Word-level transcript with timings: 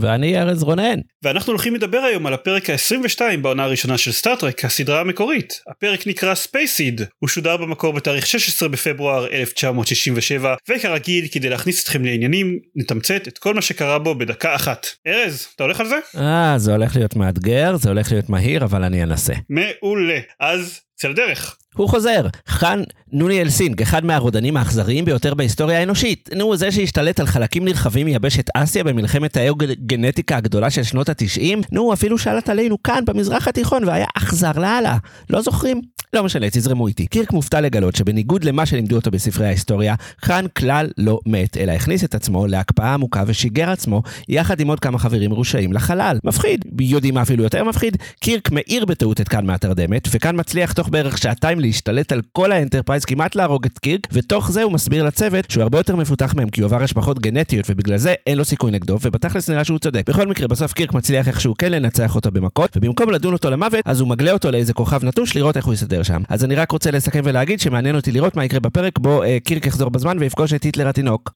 ואני 0.00 0.40
ארז 0.40 0.62
רונן. 0.62 1.00
ואנחנו 1.22 1.52
הולכים 1.52 1.74
לדבר 1.74 1.98
היום 1.98 2.26
על 2.26 2.34
הפרק 2.34 2.70
ה-22 2.70 3.20
בעונה 3.42 3.64
הראשונה 3.64 3.98
של 3.98 4.12
סטאר-טרק, 4.12 4.64
הסדרה 4.64 5.00
המקורית. 5.00 5.60
הפרק 5.70 6.06
נקרא 6.06 6.34
Space 6.34 6.67
Seed, 6.67 7.00
הוא 7.18 7.28
שודר 7.28 7.56
במקור 7.56 7.92
בתאריך 7.92 8.26
16 8.26 8.68
בפברואר 8.68 9.26
1967, 9.32 10.54
וכרגיל, 10.68 11.26
כדי 11.32 11.48
להכניס 11.48 11.82
אתכם 11.82 12.04
לעניינים, 12.04 12.58
נתמצת 12.76 13.28
את 13.28 13.38
כל 13.38 13.54
מה 13.54 13.62
שקרה 13.62 13.98
בו 13.98 14.14
בדקה 14.14 14.54
אחת. 14.54 14.86
ארז, 15.06 15.46
אתה 15.54 15.64
הולך 15.64 15.80
על 15.80 15.86
זה? 15.86 15.96
אה, 16.16 16.54
זה 16.58 16.72
הולך 16.72 16.96
להיות 16.96 17.16
מאתגר, 17.16 17.76
זה 17.76 17.88
הולך 17.88 18.12
להיות 18.12 18.28
מהיר, 18.28 18.64
אבל 18.64 18.84
אני 18.84 19.02
אנסה. 19.02 19.34
מעולה. 19.50 20.18
אז, 20.40 20.80
צא 20.96 21.08
לדרך. 21.08 21.56
הוא 21.76 21.88
חוזר, 21.88 22.26
חאן 22.48 22.82
נוניאן 23.12 23.40
סינג, 23.40 23.82
אחד 23.82 24.04
מהרודנים 24.04 24.56
האכזריים 24.56 25.04
ביותר 25.04 25.34
בהיסטוריה 25.34 25.78
האנושית. 25.78 26.30
נו, 26.36 26.56
זה 26.56 26.72
שהשתלט 26.72 27.20
על 27.20 27.26
חלקים 27.26 27.64
נרחבים 27.64 28.06
מיבשת 28.06 28.44
אסיה 28.54 28.84
במלחמת 28.84 29.36
האאוגניקה 29.36 30.36
הגדולה 30.36 30.70
של 30.70 30.82
שנות 30.82 31.08
התשעים, 31.08 31.60
נו, 31.72 31.92
אפילו 31.92 32.18
שלט 32.18 32.48
עלינו 32.48 32.82
כאן, 32.82 33.04
במזרח 33.04 33.48
התיכון, 33.48 33.84
והיה 33.84 34.06
אכזר 34.16 34.52
לאללה. 34.56 34.96
לא 35.30 35.42
זוכרים? 35.42 35.80
לא 36.12 36.24
משנה, 36.24 36.50
תזרמו 36.50 36.88
איתי. 36.88 37.06
קירק 37.06 37.32
מופתע 37.32 37.60
לגלות 37.60 37.96
שבניגוד 37.96 38.44
למה 38.44 38.66
שלימדו 38.66 38.96
אותו 38.96 39.10
בספרי 39.10 39.46
ההיסטוריה, 39.46 39.94
חאן 40.24 40.44
כלל 40.56 40.90
לא 40.98 41.20
מת, 41.26 41.56
אלא 41.56 41.72
הכניס 41.72 42.04
את 42.04 42.14
עצמו 42.14 42.46
להקפאה 42.46 42.94
עמוקה 42.94 43.22
ושיגר 43.26 43.70
עצמו, 43.70 44.02
יחד 44.28 44.60
עם 44.60 44.68
עוד 44.68 44.80
כמה 44.80 44.98
חברים 44.98 45.30
מרושעים 45.30 45.72
לחלל. 45.72 46.18
מפחיד. 46.24 46.64
יודעים 46.80 47.14
מה 47.14 47.22
אפילו 47.22 47.42
יותר 47.44 47.64
מפחיד? 47.64 47.96
קירק 48.20 48.50
מעיר 48.50 48.84
בטעות 48.84 49.20
את 49.20 49.28
חאן 49.28 49.46
מהתרדמת, 49.46 50.08
וחאן 50.10 50.40
מצליח 50.40 50.72
תוך 50.72 50.85
בערך 50.88 51.18
שעתיים 51.18 51.60
להשתלט 51.60 52.12
על 52.12 52.22
כל 52.32 52.52
האנטרפרייז, 52.52 53.04
כמעט 53.04 53.34
להרוג 53.34 53.66
את 53.66 53.78
קירק, 53.78 54.06
ותוך 54.12 54.50
זה 54.50 54.62
הוא 54.62 54.72
מסביר 54.72 55.04
לצוות 55.04 55.50
שהוא 55.50 55.62
הרבה 55.62 55.78
יותר 55.78 55.96
מפותח 55.96 56.34
מהם 56.34 56.48
כי 56.48 56.60
הוא 56.60 56.66
עבר 56.68 56.82
השבחות 56.82 57.18
גנטיות, 57.18 57.66
ובגלל 57.70 57.96
זה 57.96 58.14
אין 58.26 58.38
לו 58.38 58.44
סיכוי 58.44 58.70
נגדו, 58.70 58.98
ובתכלס 59.02 59.50
נראה 59.50 59.64
שהוא 59.64 59.78
צודק. 59.78 60.02
בכל 60.08 60.26
מקרה, 60.26 60.48
בסוף 60.48 60.72
קירק 60.72 60.94
מצליח 60.94 61.28
איכשהו 61.28 61.54
כן 61.58 61.72
לנצח 61.72 62.14
אותו 62.14 62.30
במכות, 62.30 62.76
ובמקום 62.76 63.10
לדון 63.10 63.32
אותו 63.32 63.50
למוות, 63.50 63.80
אז 63.84 64.00
הוא 64.00 64.08
מגלה 64.08 64.32
אותו 64.32 64.50
לאיזה 64.50 64.72
כוכב 64.72 65.04
נטוש 65.04 65.36
לראות 65.36 65.56
איך 65.56 65.64
הוא 65.64 65.74
יסתדר 65.74 66.02
שם. 66.02 66.22
אז 66.28 66.44
אני 66.44 66.54
רק 66.54 66.70
רוצה 66.70 66.90
לסכם 66.90 67.20
ולהגיד 67.24 67.60
שמעניין 67.60 67.96
אותי 67.96 68.12
לראות 68.12 68.36
מה 68.36 68.44
יקרה 68.44 68.60
בפרק 68.60 68.98
בו 68.98 69.22
אה, 69.22 69.38
קירק 69.44 69.66
יחזור 69.66 69.90
בזמן 69.90 70.18
ויפגוש 70.18 70.52
את 70.52 70.62
היטלר 70.62 70.88
התינוק. 70.88 71.32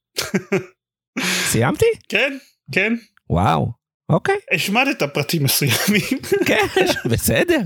סיימתי? 1.51 1.87
כן, 2.09 2.37
כן. 2.73 2.95
וואו. 3.31 3.80
אוקיי. 4.11 4.37
השמדת 4.53 5.03
פרטים 5.03 5.45
מסוימים. 5.45 6.21
כן, 6.47 6.67
בסדר. 7.05 7.61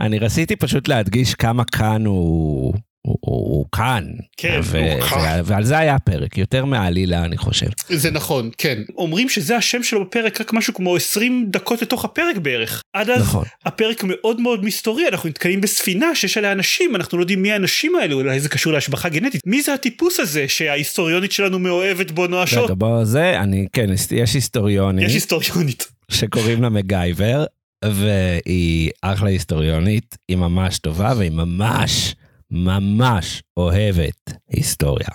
אני 0.00 0.18
רציתי 0.18 0.56
פשוט 0.56 0.88
להדגיש 0.88 1.34
כמה 1.34 1.64
כאן 1.64 2.06
הוא... 2.06 2.74
הוא, 3.06 3.18
הוא, 3.20 3.36
הוא 3.36 3.66
כאן. 3.72 4.04
כן, 4.36 4.60
ו- 4.62 4.78
הוא 4.78 5.00
כאן. 5.00 5.40
ו- 5.44 5.46
ועל 5.46 5.64
זה 5.64 5.78
היה 5.78 5.94
הפרק, 5.94 6.38
יותר 6.38 6.64
מהעלילה 6.64 7.24
אני 7.24 7.36
חושב. 7.36 7.66
זה 7.88 8.10
נכון, 8.10 8.50
כן. 8.58 8.82
אומרים 8.96 9.28
שזה 9.28 9.56
השם 9.56 9.82
שלו 9.82 10.04
בפרק 10.04 10.40
רק 10.40 10.52
משהו 10.52 10.74
כמו 10.74 10.96
20 10.96 11.46
דקות 11.50 11.82
לתוך 11.82 12.04
הפרק 12.04 12.36
בערך. 12.36 12.82
עד 12.92 13.10
אז 13.10 13.22
נכון. 13.22 13.44
הפרק 13.64 14.04
מאוד 14.04 14.40
מאוד 14.40 14.64
מסתורי, 14.64 15.08
אנחנו 15.08 15.28
נתקעים 15.28 15.60
בספינה 15.60 16.14
שיש 16.14 16.38
עליה 16.38 16.52
אנשים, 16.52 16.96
אנחנו 16.96 17.18
לא 17.18 17.22
יודעים 17.22 17.42
מי 17.42 17.52
האנשים 17.52 17.96
האלו, 17.96 18.16
אולי 18.20 18.40
זה 18.40 18.48
קשור 18.48 18.72
להשבחה 18.72 19.08
גנטית. 19.08 19.40
מי 19.46 19.62
זה 19.62 19.74
הטיפוס 19.74 20.20
הזה 20.20 20.48
שההיסטוריונית 20.48 21.32
שלנו 21.32 21.58
מאוהבת 21.58 22.10
בו 22.10 22.26
נואשות? 22.26 22.64
רגע 22.64 22.74
בוא 22.74 23.04
זה, 23.04 23.40
אני, 23.40 23.66
כן, 23.72 23.90
יש 24.10 24.34
היסטוריונית 24.34 25.06
יש 25.06 25.14
היסטוריונית. 25.14 25.86
שקוראים 26.10 26.62
לה 26.62 26.68
מגייבר, 26.68 27.44
והיא 27.84 28.90
אחלה 29.02 29.30
היסטוריונית, 29.30 30.16
היא 30.28 30.36
ממש 30.36 30.78
טובה 30.78 31.12
והיא 31.16 31.30
ממש 31.30 32.14
ממש 32.50 33.42
אוהבת 33.56 34.30
היסטוריה. 34.50 35.08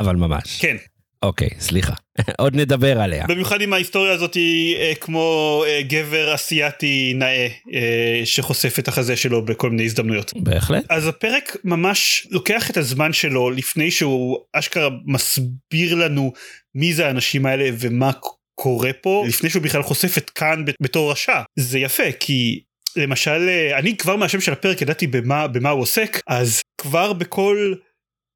אבל 0.00 0.16
ממש. 0.16 0.58
כן. 0.60 0.76
אוקיי, 1.22 1.48
סליחה. 1.58 1.94
עוד 2.38 2.56
נדבר 2.56 3.00
עליה. 3.00 3.26
במיוחד 3.26 3.60
אם 3.60 3.72
ההיסטוריה 3.72 4.12
הזאת 4.12 4.34
היא 4.34 4.76
אה, 4.76 4.92
כמו 5.00 5.64
אה, 5.66 5.82
גבר 5.82 6.34
אסיאתי 6.34 7.12
נאה 7.16 7.48
אה, 7.74 8.20
שחושף 8.24 8.78
את 8.78 8.88
החזה 8.88 9.16
שלו 9.16 9.44
בכל 9.44 9.70
מיני 9.70 9.84
הזדמנויות. 9.84 10.32
בהחלט. 10.36 10.84
אז 10.88 11.06
הפרק 11.06 11.56
ממש 11.64 12.26
לוקח 12.30 12.70
את 12.70 12.76
הזמן 12.76 13.12
שלו 13.12 13.50
לפני 13.50 13.90
שהוא 13.90 14.38
אשכרה 14.52 14.88
מסביר 15.06 15.94
לנו 15.94 16.32
מי 16.74 16.94
זה 16.94 17.06
האנשים 17.06 17.46
האלה 17.46 17.70
ומה 17.78 18.10
קורה 18.54 18.92
פה 18.92 19.24
לפני 19.28 19.50
שהוא 19.50 19.62
בכלל 19.62 19.82
חושף 19.82 20.18
את 20.18 20.30
כאן 20.30 20.64
בתור 20.80 21.12
רשע 21.12 21.42
זה 21.56 21.78
יפה 21.78 22.12
כי 22.20 22.60
למשל 22.96 23.48
אה, 23.48 23.78
אני 23.78 23.96
כבר 23.96 24.16
מהשם 24.16 24.40
של 24.40 24.52
הפרק 24.52 24.82
ידעתי 24.82 25.06
במה 25.06 25.46
במה 25.46 25.70
הוא 25.70 25.82
עוסק 25.82 26.20
אז 26.26 26.60
כבר 26.78 27.12
בכל 27.12 27.74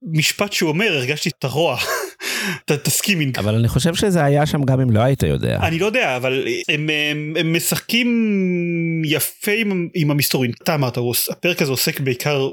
משפט 0.03 0.53
שהוא 0.53 0.69
אומר 0.69 0.93
הרגשתי 0.93 1.29
את 1.29 1.45
הרוע. 1.45 1.79
את 2.73 2.87
הסקימינג. 2.87 3.39
אבל 3.39 3.55
אני 3.55 3.69
חושב 3.69 3.95
שזה 3.95 4.25
היה 4.25 4.47
שם 4.47 4.63
גם 4.63 4.81
אם 4.81 4.91
לא 4.91 5.01
היית 5.01 5.23
יודע. 5.23 5.59
אני 5.63 5.79
לא 5.79 5.87
יודע 5.87 6.17
אבל 6.17 6.47
הם, 6.69 6.91
הם, 6.91 7.35
הם 7.39 7.57
משחקים 7.57 9.03
יפה 9.05 9.53
עם, 9.53 9.89
עם 9.95 10.11
המסתורין. 10.11 10.51
אתה 10.63 10.75
אמרת 10.75 10.99
הפרק 11.31 11.63
הזה 11.63 11.71
עוסק 11.71 12.01
בעיקר 12.01 12.51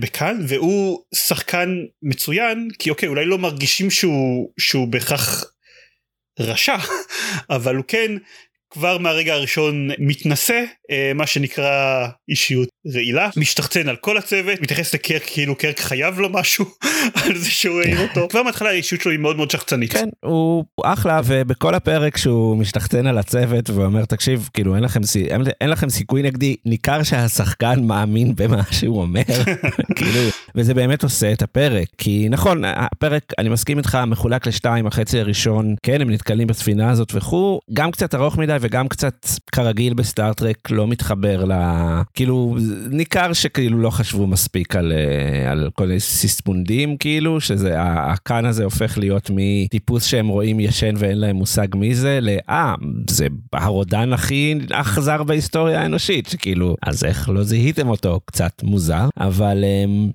בכאן 0.00 0.44
והוא 0.48 0.98
שחקן 1.14 1.76
מצוין 2.02 2.68
כי 2.78 2.90
אוקיי 2.90 3.08
אולי 3.08 3.24
לא 3.24 3.38
מרגישים 3.38 3.90
שהוא 3.90 4.50
שהוא 4.58 4.88
בהכרח 4.88 5.44
רשע 6.38 6.76
אבל 7.56 7.76
הוא 7.76 7.84
כן 7.88 8.12
כבר 8.70 8.98
מהרגע 8.98 9.34
הראשון 9.34 9.88
מתנשא 9.98 10.64
אה, 10.90 11.12
מה 11.14 11.26
שנקרא 11.26 12.06
אישיות 12.28 12.68
רעילה 12.94 13.30
משתחצן 13.36 13.88
על 13.88 13.96
כל 13.96 14.18
הצוות 14.18 14.60
מתייחס 14.60 14.94
לקרק 14.94 15.22
כאילו 15.26 15.56
קרק 15.56 15.80
חייב 15.80 16.20
לו 16.20 16.28
משהו 16.30 16.64
על 17.14 17.36
זה 17.36 17.50
שהוא 17.50 17.80
העיר 17.80 18.02
אותו 18.02 18.26
כבר 18.30 18.42
מההתחלה 18.42 18.68
האישיות 18.68 19.00
שלו 19.02 19.12
היא 19.12 19.20
מאוד 19.20 19.36
מאוד 19.36 19.50
שחצנית. 19.50 19.92
כן, 19.92 20.08
הוא 20.24 20.64
אחלה, 20.84 21.20
ובכל 21.24 21.74
הפרק 21.74 22.16
שהוא 22.16 22.56
משתחצן 22.56 23.06
על 23.06 23.18
הצוות 23.18 23.70
ואומר, 23.70 24.04
תקשיב, 24.04 24.48
כאילו, 24.52 24.74
אין 24.74 24.84
לכם, 24.84 25.00
אין, 25.30 25.42
אין 25.60 25.70
לכם 25.70 25.90
סיכוי 25.90 26.22
נגדי, 26.22 26.56
ניכר 26.66 27.02
שהשחקן 27.02 27.84
מאמין 27.84 28.34
במה 28.36 28.62
שהוא 28.70 29.00
אומר, 29.00 29.22
כאילו, 29.96 30.20
וזה 30.54 30.74
באמת 30.74 31.02
עושה 31.02 31.32
את 31.32 31.42
הפרק. 31.42 31.88
כי 31.98 32.26
נכון, 32.30 32.62
הפרק, 32.64 33.22
אני 33.38 33.48
מסכים 33.48 33.78
איתך, 33.78 33.98
מחולק 34.06 34.46
לשתיים, 34.46 34.86
החצי 34.86 35.20
הראשון, 35.20 35.74
כן, 35.82 36.00
הם 36.00 36.10
נתקלים 36.10 36.46
בספינה 36.46 36.90
הזאת 36.90 37.12
וכו', 37.14 37.60
גם 37.72 37.90
קצת 37.90 38.14
ארוך 38.14 38.38
מדי 38.38 38.56
וגם 38.60 38.88
קצת, 38.88 39.26
כרגיל 39.52 39.94
בסטארט-טרק, 39.94 40.70
לא 40.70 40.86
מתחבר 40.86 41.44
ל... 41.44 41.52
כאילו, 42.14 42.56
ניכר 42.90 43.32
שכאילו 43.32 43.78
לא 43.78 43.90
חשבו 43.90 44.26
מספיק 44.26 44.76
על, 44.76 44.92
אה, 44.92 45.50
על 45.50 45.70
כל 45.74 45.86
מיני 45.86 46.00
סיספונדים, 46.00 46.89
כאילו, 46.96 47.40
שזה, 47.40 47.80
ה- 47.80 48.12
הכאן 48.12 48.44
הזה 48.44 48.64
הופך 48.64 48.98
להיות 48.98 49.30
מטיפוס 49.34 50.04
שהם 50.04 50.28
רואים 50.28 50.60
ישן 50.60 50.94
ואין 50.98 51.18
להם 51.18 51.36
מושג 51.36 51.66
מי 51.74 51.94
זה, 51.94 52.18
לאה, 52.22 52.74
זה 53.10 53.26
הרודן 53.52 54.12
הכי 54.12 54.54
אכזר 54.72 55.22
בהיסטוריה 55.22 55.82
האנושית, 55.82 56.28
שכאילו, 56.28 56.76
אז 56.82 57.04
איך 57.04 57.28
לא 57.28 57.42
זיהיתם 57.42 57.88
אותו? 57.88 58.20
קצת 58.24 58.62
מוזר, 58.62 59.08
אבל 59.16 59.64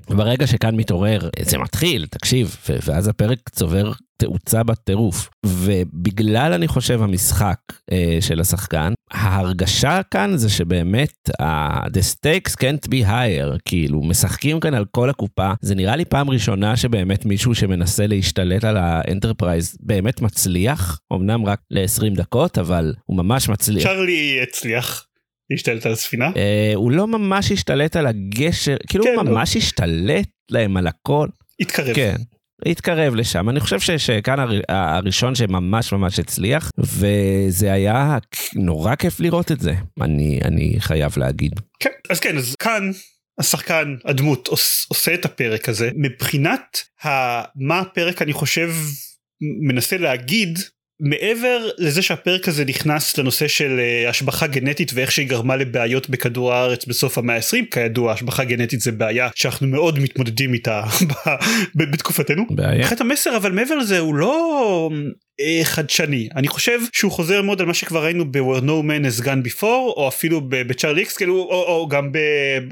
um, 0.10 0.16
ברגע 0.16 0.48
שחאן 0.48 0.76
מתעורר, 0.76 1.30
זה 1.42 1.58
מתחיל, 1.58 2.06
תקשיב, 2.10 2.58
ואז 2.86 3.08
הפרק 3.08 3.50
צובר 3.50 3.92
תאוצה 4.18 4.64
בטירוף. 4.64 5.30
ובגלל, 5.46 6.54
אני 6.54 6.68
חושב, 6.68 7.02
המשחק 7.02 7.58
uh, 7.72 7.94
של 8.22 8.40
השחקן, 8.40 8.94
ההרגשה 9.12 10.02
כאן 10.12 10.38
זה 10.38 10.50
שבאמת, 10.50 11.30
ה- 11.42 11.88
the 11.88 12.02
stakes 12.14 12.52
can't 12.52 12.90
be 12.90 13.06
higher, 13.08 13.58
כאילו, 13.66 14.02
משחקים 14.04 14.60
כאן 14.60 14.74
על 14.74 14.86
כל 14.92 15.10
הקופה. 15.10 15.52
זה 15.62 15.76
נראה 15.76 15.96
לי 15.96 16.06
פעם 16.06 16.30
ראשונה 16.30 16.78
שבאמת 16.78 17.26
מישהו 17.26 17.56
שמנסה 17.56 18.08
להשתלט 18.08 18.64
על 18.64 18.78
האנטרפרייז 18.78 19.78
באמת 19.80 20.22
מצליח, 20.22 21.00
אמנם 21.14 21.46
רק 21.46 21.60
ל-20 21.72 22.16
דקות, 22.16 22.58
אבל 22.58 22.94
הוא 23.06 23.18
ממש 23.18 23.50
מצליח. 23.50 23.84
צ'רלי 23.84 24.40
הצליח 24.44 25.06
להשתלט 25.50 25.86
על 25.86 25.92
הספינה. 25.92 26.32
אה, 26.38 26.72
הוא 26.76 26.92
לא 26.92 27.08
ממש 27.08 27.52
השתלט 27.52 27.96
על 27.96 28.08
הגשר, 28.08 28.76
כאילו 28.88 29.04
כן, 29.04 29.14
הוא 29.16 29.24
לא. 29.26 29.32
ממש 29.32 29.56
השתלט 29.58 30.28
להם 30.52 30.78
על 30.78 30.88
הכל. 30.88 31.28
התקרב. 31.60 31.96
כן. 31.96 32.16
התקרב 32.66 33.16
לשם. 33.16 33.50
אני 33.50 33.60
חושב 33.60 33.80
ש- 33.80 33.92
שכאן 33.92 34.40
הר- 34.40 34.62
הראשון 34.70 35.36
שממש 35.36 35.92
ממש 35.94 36.20
הצליח, 36.20 36.72
וזה 36.78 37.74
היה 37.74 38.18
נורא 38.56 38.96
כיף 38.96 39.20
לראות 39.20 39.52
את 39.52 39.60
זה, 39.62 39.74
אני, 40.02 40.40
אני 40.46 40.76
חייב 40.80 41.14
להגיד. 41.18 41.52
כן, 41.80 41.90
אז 42.10 42.20
כן, 42.20 42.38
אז 42.38 42.56
כאן 42.60 42.92
השחקן, 43.40 43.96
הדמות, 44.06 44.48
עוש, 44.48 44.86
עושה 44.90 45.14
את 45.14 45.26
הפרק 45.26 45.70
הזה. 45.70 45.90
מבחינת 45.96 46.78
ה, 47.06 47.10
מה 47.56 47.80
הפרק 47.80 48.22
אני 48.22 48.34
חושב 48.34 48.70
מנסה 49.68 49.98
להגיד, 49.98 50.60
מעבר 51.00 51.70
לזה 51.78 52.02
שהפרק 52.02 52.48
הזה 52.48 52.66
נכנס 52.66 53.18
לנושא 53.18 53.48
של 53.48 53.80
uh, 53.80 54.10
השבחה 54.10 54.48
גנטית 54.48 54.92
ואיך 54.94 55.12
שהיא 55.12 55.30
גרמה 55.30 55.56
לבעיות 55.56 56.10
בכדור 56.10 56.54
הארץ 56.54 56.86
בסוף 56.86 57.18
המאה 57.18 57.36
ה-20 57.36 57.66
כידוע 57.72 58.14
השבחה 58.14 58.44
גנטית 58.44 58.82
זה 58.82 58.92
בעיה 58.92 59.30
שאנחנו 59.36 59.68
מאוד 59.68 60.00
מתמודדים 60.00 60.54
איתה 60.54 60.84
בתקופתנו. 61.76 62.44
בעיה. 62.50 62.88
המסר 63.00 63.38
אבל 63.38 63.52
מעבר 63.52 63.76
לזה 63.76 64.00
הוא 64.00 64.16
לא 64.16 64.90
אה, 64.92 64.98
חדשני 65.64 66.30
אני 66.36 66.48
חושב 66.48 66.80
שהוא 66.94 67.12
חוזר 67.12 67.42
מאוד 67.42 67.62
על 67.62 67.68
מה 67.68 67.74
שכבר 67.74 68.04
ראינו 68.04 68.32
ב-where 68.32 68.62
no 68.62 68.84
man 68.86 69.22
has 69.22 69.24
gone 69.24 69.48
before 69.48 69.64
או 69.64 70.08
אפילו 70.08 70.42
בצ'ארלי 70.50 71.00
איקס 71.02 71.18
כאילו 71.18 71.36
או, 71.36 71.64
או 71.64 71.88
גם 71.88 72.12
ב... 72.12 72.18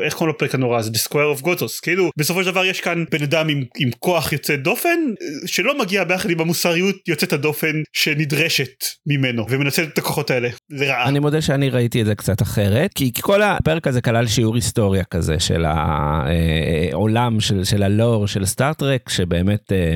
איך 0.01 0.13
קוראים 0.13 0.36
לפרק 0.36 0.56
הנורא 0.56 0.80
הזה 0.80 0.92
The 0.92 1.10
Square 1.10 1.39
of 1.39 1.45
Gotos 1.45 1.81
כאילו 1.81 2.10
בסופו 2.18 2.44
של 2.44 2.51
דבר 2.51 2.65
יש 2.65 2.81
כאן 2.81 3.04
בן 3.12 3.24
אדם 3.24 3.50
עם, 3.50 3.63
עם 3.80 3.89
כוח 4.00 4.33
יוצא 4.33 4.56
דופן 4.56 5.00
שלא 5.45 5.80
מגיע 5.80 6.04
ביחד 6.04 6.30
עם 6.30 6.39
המוסריות 6.39 6.95
יוצאת 7.07 7.33
הדופן 7.33 7.81
שנדרשת 7.94 8.86
ממנו 9.06 9.45
ומנצל 9.50 9.83
את 9.83 9.98
הכוחות 9.98 10.31
האלה 10.31 10.50
לרעה. 10.69 11.09
אני 11.09 11.19
מודה 11.19 11.42
שאני 11.42 11.69
ראיתי 11.69 12.01
את 12.01 12.06
זה 12.06 12.16
קצת 12.16 12.42
אחרת 12.42 12.92
כי 12.95 13.12
כל 13.21 13.42
הפרק 13.42 13.88
הזה 13.88 14.01
כלל 14.01 14.27
שיעור 14.27 14.56
היסטוריה 14.56 15.04
כזה 15.04 15.39
של 15.39 15.66
העולם 15.66 17.39
של, 17.39 17.63
של 17.63 17.83
הלור 17.83 18.27
של 18.27 18.45
סטארט-טרק 18.45 19.09
שבאמת 19.09 19.71
אה, 19.71 19.95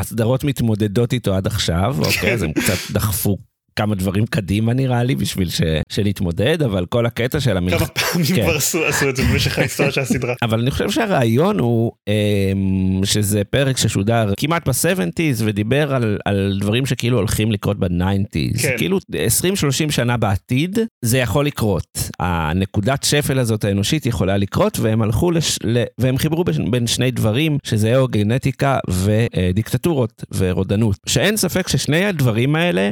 הסדרות 0.00 0.44
מתמודדות 0.44 1.12
איתו 1.12 1.34
עד 1.34 1.46
עכשיו. 1.46 1.96
אוקיי? 2.06 2.34
אז 2.34 2.42
הם 2.42 2.52
קצת 2.52 2.90
דחפו 2.90 3.38
כמה 3.76 3.94
דברים 3.94 4.26
קדימה 4.26 4.72
נראה 4.72 5.02
לי 5.02 5.14
בשביל 5.14 5.48
ש... 5.50 5.60
שנתמודד 5.88 6.62
אבל 6.62 6.86
כל 6.86 7.06
הקטע 7.06 7.40
של 7.40 7.56
המלחמה. 7.56 7.78
כמה 7.78 7.88
פעמים 7.88 8.26
כן. 8.26 8.42
כבר 8.42 8.56
עשו, 8.56 8.84
עשו 8.84 9.08
את 9.08 9.16
זה 9.16 9.22
במשך 9.32 9.58
ההיסטוריה 9.58 9.92
של 9.92 10.00
הסדרה. 10.00 10.34
אבל 10.42 10.60
אני 10.60 10.70
חושב 10.70 10.90
שהרעיון 10.90 11.58
הוא 11.58 11.92
אמ, 12.08 13.00
שזה 13.04 13.44
פרק 13.44 13.76
ששודר 13.76 14.32
כמעט 14.36 14.68
ב-70's 14.68 15.42
ודיבר 15.44 15.94
על, 15.94 16.18
על 16.24 16.58
דברים 16.60 16.86
שכאילו 16.86 17.16
הולכים 17.16 17.52
לקרות 17.52 17.78
ב-90's. 17.78 18.62
כן. 18.62 18.74
כאילו 18.78 18.98
20-30 18.98 19.90
שנה 19.90 20.16
בעתיד 20.16 20.78
זה 21.04 21.18
יכול 21.18 21.46
לקרות. 21.46 22.10
הנקודת 22.20 23.02
שפל 23.02 23.38
הזאת 23.38 23.64
האנושית 23.64 24.06
יכולה 24.06 24.36
לקרות 24.36 24.78
והם 24.78 25.02
הלכו 25.02 25.30
לש... 25.30 25.58
ל... 25.64 25.82
והם 25.98 26.18
חיברו 26.18 26.44
בין, 26.44 26.70
בין 26.70 26.86
שני 26.86 27.10
דברים 27.10 27.58
שזה 27.62 27.96
או 27.96 28.08
גנטיקה 28.08 28.78
ודיקטטורות 28.90 30.24
ורודנות. 30.34 30.96
שאין 31.06 31.36
ספק 31.36 31.68
ששני 31.68 32.04
הדברים 32.04 32.56
האלה 32.56 32.90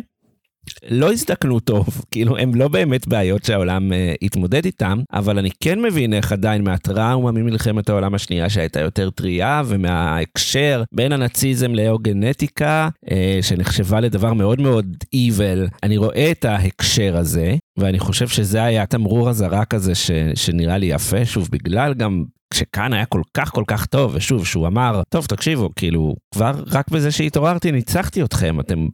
לא 0.90 1.12
הזדקנו 1.12 1.60
טוב, 1.60 1.86
כאילו 2.10 2.36
הם 2.38 2.54
לא 2.54 2.68
באמת 2.68 3.08
בעיות 3.08 3.44
שהעולם 3.44 3.92
uh, 3.92 3.94
התמודד 4.22 4.64
איתם, 4.64 5.00
אבל 5.12 5.38
אני 5.38 5.50
כן 5.60 5.82
מבין 5.82 6.14
איך 6.14 6.32
עדיין 6.32 6.64
מהטראומה 6.64 7.32
ממלחמת 7.32 7.88
העולם 7.88 8.14
השנייה 8.14 8.48
שהייתה 8.48 8.80
יותר 8.80 9.10
טריה, 9.10 9.62
ומההקשר 9.66 10.82
בין 10.92 11.12
הנאציזם 11.12 11.74
לאוגנטיקה, 11.74 12.88
uh, 13.04 13.08
שנחשבה 13.42 14.00
לדבר 14.00 14.32
מאוד 14.32 14.60
מאוד 14.60 14.96
evil, 15.14 15.70
אני 15.82 15.96
רואה 15.96 16.30
את 16.30 16.44
ההקשר 16.44 17.16
הזה, 17.16 17.54
ואני 17.78 17.98
חושב 17.98 18.28
שזה 18.28 18.64
היה 18.64 18.86
תמרור 18.86 19.30
אזהרה 19.30 19.64
כזה 19.64 19.94
ש, 19.94 20.10
שנראה 20.34 20.78
לי 20.78 20.86
יפה, 20.86 21.24
שוב, 21.24 21.48
בגלל 21.52 21.94
גם 21.94 22.24
שכאן 22.54 22.92
היה 22.92 23.04
כל 23.04 23.22
כך 23.36 23.50
כל 23.50 23.64
כך 23.66 23.86
טוב, 23.86 24.12
ושוב, 24.14 24.46
שהוא 24.46 24.66
אמר, 24.66 25.02
טוב, 25.08 25.26
תקשיבו, 25.26 25.70
כאילו, 25.76 26.14
כבר 26.34 26.62
רק 26.66 26.90
בזה 26.90 27.10
שהתעוררתי 27.10 27.72
ניצחתי 27.72 28.22
אתכם, 28.22 28.60
אתם 28.60 28.86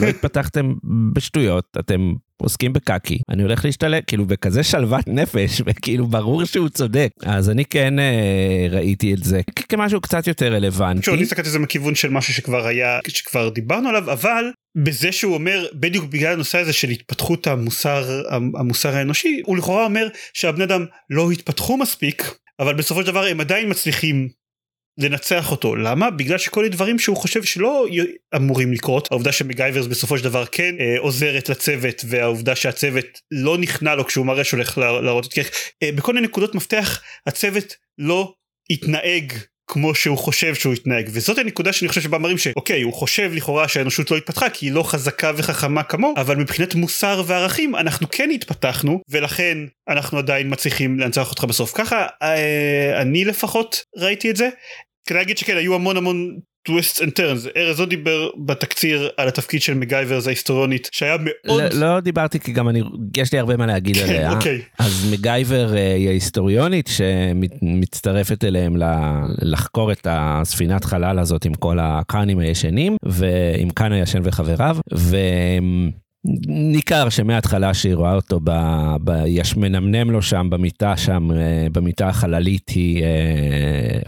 לא 0.00 0.06
התפתחתם 0.06 0.74
בשטויות, 1.12 1.64
אתם 1.80 2.12
עוסקים 2.42 2.72
בקקי, 2.72 3.18
אני 3.28 3.42
הולך 3.42 3.64
להשתלט, 3.64 4.04
כאילו 4.06 4.26
בכזה 4.26 4.62
שלוות 4.62 5.06
נפש, 5.06 5.62
וכאילו 5.66 6.06
ברור 6.06 6.44
שהוא 6.44 6.68
צודק. 6.68 7.10
אז 7.22 7.50
אני 7.50 7.64
כן 7.64 7.98
אה, 7.98 8.66
ראיתי 8.70 9.14
את 9.14 9.24
זה 9.24 9.40
כמשהו 9.68 10.00
קצת 10.00 10.26
יותר 10.26 10.52
רלוונטי. 10.52 11.02
שוב, 11.02 11.14
אני 11.14 11.22
הסתכלתי 11.22 11.48
על 11.48 11.52
זה 11.52 11.58
מכיוון 11.58 11.94
של 11.94 12.10
משהו 12.10 12.34
שכבר 12.34 12.66
היה, 12.66 12.98
שכבר 13.08 13.48
דיברנו 13.48 13.88
עליו, 13.88 14.12
אבל 14.12 14.44
בזה 14.84 15.12
שהוא 15.12 15.34
אומר, 15.34 15.66
בדיוק 15.74 16.04
בגלל 16.04 16.32
הנושא 16.32 16.58
הזה 16.58 16.72
של 16.72 16.88
התפתחות 16.88 17.46
המוסר, 17.46 18.22
המוסר 18.30 18.96
האנושי, 18.96 19.40
הוא 19.44 19.56
לכאורה 19.56 19.84
אומר 19.84 20.08
שהבני 20.32 20.64
אדם 20.64 20.84
לא 21.10 21.30
התפתחו 21.30 21.76
מספיק, 21.76 22.34
אבל 22.60 22.74
בסופו 22.74 23.00
של 23.00 23.06
דבר 23.06 23.24
הם 23.24 23.40
עדיין 23.40 23.70
מצליחים 23.70 24.28
לנצח 24.98 25.50
אותו. 25.50 25.76
למה? 25.76 26.10
בגלל 26.10 26.38
שכל 26.38 26.60
מיני 26.60 26.74
דברים 26.74 26.98
שהוא 26.98 27.16
חושב 27.16 27.42
שלא 27.42 27.86
אמורים 28.36 28.72
לקרות. 28.72 29.08
העובדה 29.10 29.32
שמגייברס 29.32 29.86
בסופו 29.86 30.18
של 30.18 30.24
דבר 30.24 30.44
כן 30.46 30.74
אה, 30.80 30.94
עוזרת 30.98 31.48
לצוות 31.48 32.04
והעובדה 32.08 32.56
שהצוות 32.56 33.06
לא 33.30 33.58
נכנע 33.58 33.94
לו 33.94 34.06
כשהוא 34.06 34.26
מראה 34.26 34.44
שהולך 34.44 34.78
להראות 34.78 35.26
את 35.26 35.32
כך 35.32 35.50
אה, 35.82 35.90
בכל 35.92 36.14
מיני 36.14 36.26
נקודות 36.26 36.54
מפתח 36.54 37.02
הצוות 37.26 37.74
לא 37.98 38.34
התנהג 38.70 39.32
כמו 39.66 39.94
שהוא 39.94 40.18
חושב 40.18 40.54
שהוא 40.54 40.74
יתנהג 40.74 41.08
וזאת 41.12 41.38
הנקודה 41.38 41.72
שאני 41.72 41.88
חושב 41.88 42.00
שבה 42.00 42.18
מראים 42.18 42.38
שאוקיי 42.38 42.82
הוא 42.82 42.92
חושב 42.92 43.30
לכאורה 43.34 43.68
שהאנושות 43.68 44.10
לא 44.10 44.16
התפתחה 44.16 44.50
כי 44.50 44.66
היא 44.66 44.72
לא 44.72 44.82
חזקה 44.82 45.32
וחכמה 45.36 45.82
כמו 45.82 46.14
אבל 46.16 46.36
מבחינת 46.36 46.74
מוסר 46.74 47.22
וערכים 47.26 47.76
אנחנו 47.76 48.06
כן 48.10 48.30
התפתחנו 48.30 49.00
ולכן 49.08 49.58
אנחנו 49.88 50.18
עדיין 50.18 50.52
מצליחים 50.52 50.98
להנצח 50.98 51.30
אותך 51.30 51.44
בסוף. 51.44 51.72
ככה 51.74 52.06
אה, 52.22 53.02
אני 53.02 53.24
לפחות 53.24 53.84
ראיתי 53.96 54.30
את 54.30 54.36
זה 54.36 54.48
כדאי 55.06 55.20
להגיד 55.20 55.38
שכן 55.38 55.56
היו 55.56 55.74
המון 55.74 55.96
המון 55.96 56.38
twists 56.66 57.02
and 57.02 57.12
turns 57.12 57.46
ארז 57.56 57.80
לא 57.80 57.86
דיבר 57.86 58.30
בתקציר 58.46 59.10
על 59.16 59.28
התפקיד 59.28 59.62
של 59.62 59.74
מגייברס 59.74 60.26
ההיסטוריונית 60.26 60.88
שהיה 60.92 61.16
מאוד 61.20 61.72
לא, 61.74 61.94
לא 61.94 62.00
דיברתי 62.00 62.40
כי 62.40 62.52
גם 62.52 62.68
אני 62.68 62.82
יש 63.16 63.32
לי 63.32 63.38
הרבה 63.38 63.56
מה 63.56 63.66
להגיד 63.66 63.96
כן, 63.96 64.02
עליה 64.02 64.32
אוקיי. 64.32 64.62
אז 64.78 65.12
מגייבר 65.12 65.72
uh, 65.72 65.76
היא 65.76 66.08
ההיסטוריונית 66.08 66.88
שמצטרפת 66.88 68.44
אליהם 68.44 68.76
לחקור 69.42 69.92
את 69.92 70.06
הספינת 70.10 70.84
חלל 70.84 71.18
הזאת 71.18 71.44
עם 71.44 71.54
כל 71.54 71.78
החאנים 71.80 72.38
הישנים 72.38 72.96
ועם 73.04 73.70
חאן 73.70 73.92
הישן 73.92 74.20
וחבריו. 74.22 74.76
ו... 74.94 75.16
ניכר 76.46 77.08
שמההתחלה 77.08 77.74
שהיא 77.74 77.94
רואה 77.94 78.14
אותו, 78.14 78.40
ב, 78.44 78.50
ב, 79.04 79.22
ישן 79.26 79.56
מנמנם 79.56 80.10
לו 80.10 80.22
שם 80.22 80.46
במיטה 80.50 80.96
שם, 80.96 81.30
אה, 81.32 81.66
במיטה 81.72 82.08
החללית, 82.08 82.68
היא 82.68 83.02
אה, 83.02 83.08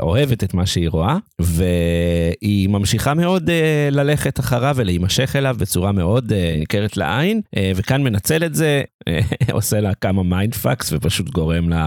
אוהבת 0.01 0.45
את 0.45 0.55
מה 0.55 0.67
שהיא 0.67 0.89
רואה, 0.89 1.17
והיא 1.39 2.69
ממשיכה 2.69 3.15
מאוד 3.15 3.51
אה, 3.51 3.89
ללכת 3.91 4.41
אחריו 4.41 4.75
ולהימשך 4.79 5.37
אליו 5.37 5.57
בצורה 5.59 5.93
מאוד 5.93 6.33
ניכרת 6.59 6.97
לעין, 6.97 7.41
וחאן 7.77 8.03
מנצל 8.03 8.45
את 8.45 8.55
זה, 8.55 8.83
עושה 9.53 9.81
לה 9.81 9.95
כמה 9.95 10.23
mind 10.23 10.55
fucks 10.55 10.93
ופשוט 10.93 11.29
גורם 11.29 11.69
לה 11.69 11.87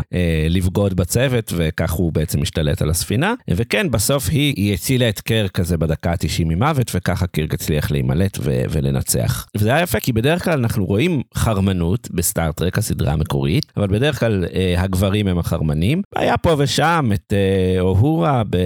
לבגוד 0.50 0.94
בצוות, 0.94 1.54
וכך 1.56 1.92
הוא 1.92 2.14
בעצם 2.14 2.42
משתלט 2.42 2.82
על 2.82 2.90
הספינה. 2.90 3.34
וכן, 3.50 3.92
בסוף 3.92 4.30
היא, 4.30 4.54
היא 4.58 4.74
הצילה 4.74 5.10
את 5.10 5.20
קירק 5.20 5.52
כזה 5.52 5.78
בדקה 5.78 6.12
ה-90 6.12 6.46
ממוות, 6.46 6.92
וככה 6.96 7.28
קירק 7.28 7.54
הצליח 7.54 7.92
להימלט 7.92 8.38
ו- 8.42 8.64
ולנצח. 8.70 9.48
וזה 9.58 9.74
היה 9.74 9.84
יפה, 9.84 10.00
כי 10.00 10.14
בדרך 10.22 10.44
כלל 10.44 10.60
אנחנו 10.60 10.86
רואים 10.86 11.22
חרמנות 11.36 12.12
בסטאר 12.12 12.53
טרק 12.53 12.78
הסדרה 12.78 13.14
המקורית, 13.14 13.66
אבל 13.78 13.88
בדרך 13.88 14.20
כלל 14.20 14.46
אה, 14.54 14.74
הגברים 14.78 15.28
הם 15.28 15.40
החרמנים. 15.40 16.02
היה 16.16 16.38
פה 16.38 16.56
ושם 16.58 17.10
את 17.14 17.34
אה, 17.34 17.82
אוהורה 17.82 18.44
ב... 18.50 18.58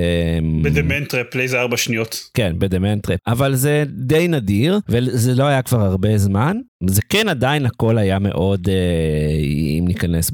ב 0.63 0.70
The 0.70 0.89
Man 0.89 1.09
Trap 1.09 1.35
לאיזה 1.35 1.59
ארבע 1.59 1.77
שניות. 1.77 2.29
כן, 2.33 2.55
ב 2.57 2.62
The 2.62 2.78
Man 2.78 2.93
Trap. 2.93 3.19
אבל 3.27 3.55
זה 3.55 3.83
די 3.87 4.27
נדיר, 4.27 4.79
וזה 4.89 5.35
לא 5.35 5.43
היה 5.43 5.61
כבר 5.61 5.81
הרבה 5.81 6.17
זמן. 6.17 6.57
זה 6.87 7.01
כן 7.09 7.29
עדיין 7.29 7.65
הכל 7.65 7.97
היה 7.97 8.19
מאוד, 8.19 8.69
אה, 8.69 9.37
אם 9.79 9.85
ניכנס 9.87 10.31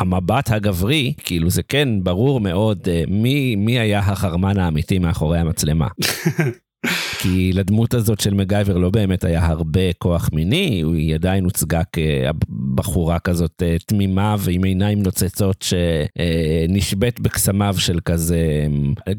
במבט 0.00 0.50
הגברי, 0.50 1.12
כאילו 1.24 1.50
זה 1.50 1.62
כן 1.62 1.88
ברור 2.02 2.40
מאוד 2.40 2.88
אה, 2.88 3.02
מי, 3.08 3.56
מי 3.56 3.78
היה 3.78 3.98
החרמן 3.98 4.58
האמיתי 4.58 4.98
מאחורי 4.98 5.38
המצלמה. 5.38 5.88
כי 7.24 7.52
לדמות 7.52 7.94
הזאת 7.94 8.20
של 8.20 8.34
מגייבר 8.34 8.76
לא 8.78 8.90
באמת 8.90 9.24
היה 9.24 9.46
הרבה 9.46 9.92
כוח 9.98 10.30
מיני, 10.32 10.82
היא 10.94 11.14
עדיין 11.14 11.44
הוצגה 11.44 11.82
כבחורה 11.92 13.18
כזאת 13.18 13.62
אה, 13.62 13.76
תמימה 13.86 14.36
ועם 14.38 14.64
עיניים 14.64 15.02
נוצצות 15.02 15.64
שנשבית 16.68 17.20
בקסמיו 17.20 17.74
של 17.78 17.98
כזה 18.04 18.66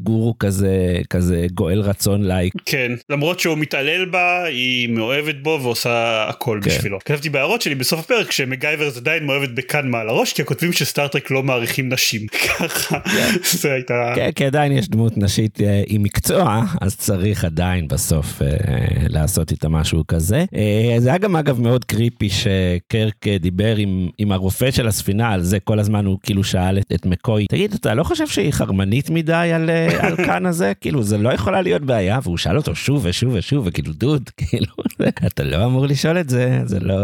גורו 0.02 0.38
כזה, 0.38 1.00
כזה 1.10 1.46
גואל 1.54 1.80
רצון 1.80 2.24
לייק. 2.24 2.54
כן, 2.66 2.92
למרות 3.10 3.40
שהוא 3.40 3.58
מתעלל 3.58 4.04
בה, 4.04 4.44
היא 4.44 4.88
מאוהבת 4.88 5.36
בו 5.42 5.58
ועושה 5.62 6.26
הכל 6.28 6.60
כן. 6.62 6.70
בשבילו. 6.70 6.98
כתבתי 7.04 7.30
בהערות 7.30 7.62
שלי 7.62 7.74
בסוף 7.74 8.00
הפרק 8.00 8.32
שמגייבר 8.32 8.90
זה 8.90 9.00
עדיין 9.00 9.26
מאוהבת 9.26 9.50
בכאן 9.50 9.88
מעל 9.88 10.08
הראש, 10.08 10.32
כי 10.32 10.42
הכותבים 10.42 10.72
של 10.72 10.84
סטארטרק 10.84 11.30
לא 11.30 11.42
מעריכים 11.42 11.92
נשים. 11.92 12.26
ככה, 12.58 13.00
כן. 13.00 13.32
זה 13.58 13.72
הייתה... 13.72 14.12
כן, 14.14 14.30
כי 14.34 14.44
עדיין 14.44 14.72
יש 14.72 14.88
דמות 14.88 15.12
נשית 15.16 15.60
אה, 15.60 15.82
עם 15.86 16.02
מקצוע, 16.02 16.62
אז 16.80 16.96
צריך 16.96 17.44
עדיין 17.44 17.88
בסוף 17.96 18.42
אה, 18.42 18.48
לעשות 19.08 19.50
איתה 19.50 19.68
משהו 19.68 20.06
כזה. 20.08 20.44
אה, 20.54 20.96
זה 20.98 21.08
היה 21.08 21.18
גם 21.18 21.36
אגב 21.36 21.60
מאוד 21.60 21.84
קריפי 21.84 22.28
שקרק 22.30 23.28
דיבר 23.40 23.76
עם, 23.76 24.08
עם 24.18 24.32
הרופא 24.32 24.70
של 24.70 24.88
הספינה 24.88 25.32
על 25.32 25.42
זה, 25.42 25.60
כל 25.60 25.78
הזמן 25.78 26.06
הוא 26.06 26.18
כאילו 26.22 26.44
שאל 26.44 26.78
את, 26.78 26.92
את 26.94 27.06
מקוי, 27.06 27.46
תגיד, 27.50 27.74
אתה 27.74 27.94
לא 27.94 28.04
חושב 28.04 28.26
שהיא 28.26 28.52
חרמנית 28.52 29.10
מדי 29.10 29.50
על, 29.54 29.70
אה, 29.70 30.06
על 30.06 30.16
כאן 30.16 30.46
הזה? 30.46 30.72
כאילו, 30.80 31.02
זה 31.02 31.18
לא 31.18 31.32
יכולה 31.32 31.62
להיות 31.62 31.82
בעיה, 31.82 32.18
והוא 32.22 32.36
שאל 32.36 32.56
אותו 32.56 32.74
שוב 32.74 33.04
ושוב 33.04 33.32
ושוב, 33.34 33.66
וכאילו, 33.66 33.92
דוד, 33.92 34.30
כאילו, 34.38 34.72
אתה 35.26 35.42
לא 35.42 35.64
אמור 35.64 35.86
לשאול 35.86 36.20
את 36.20 36.28
זה, 36.28 36.60
זה 36.64 36.80
לא, 36.80 36.96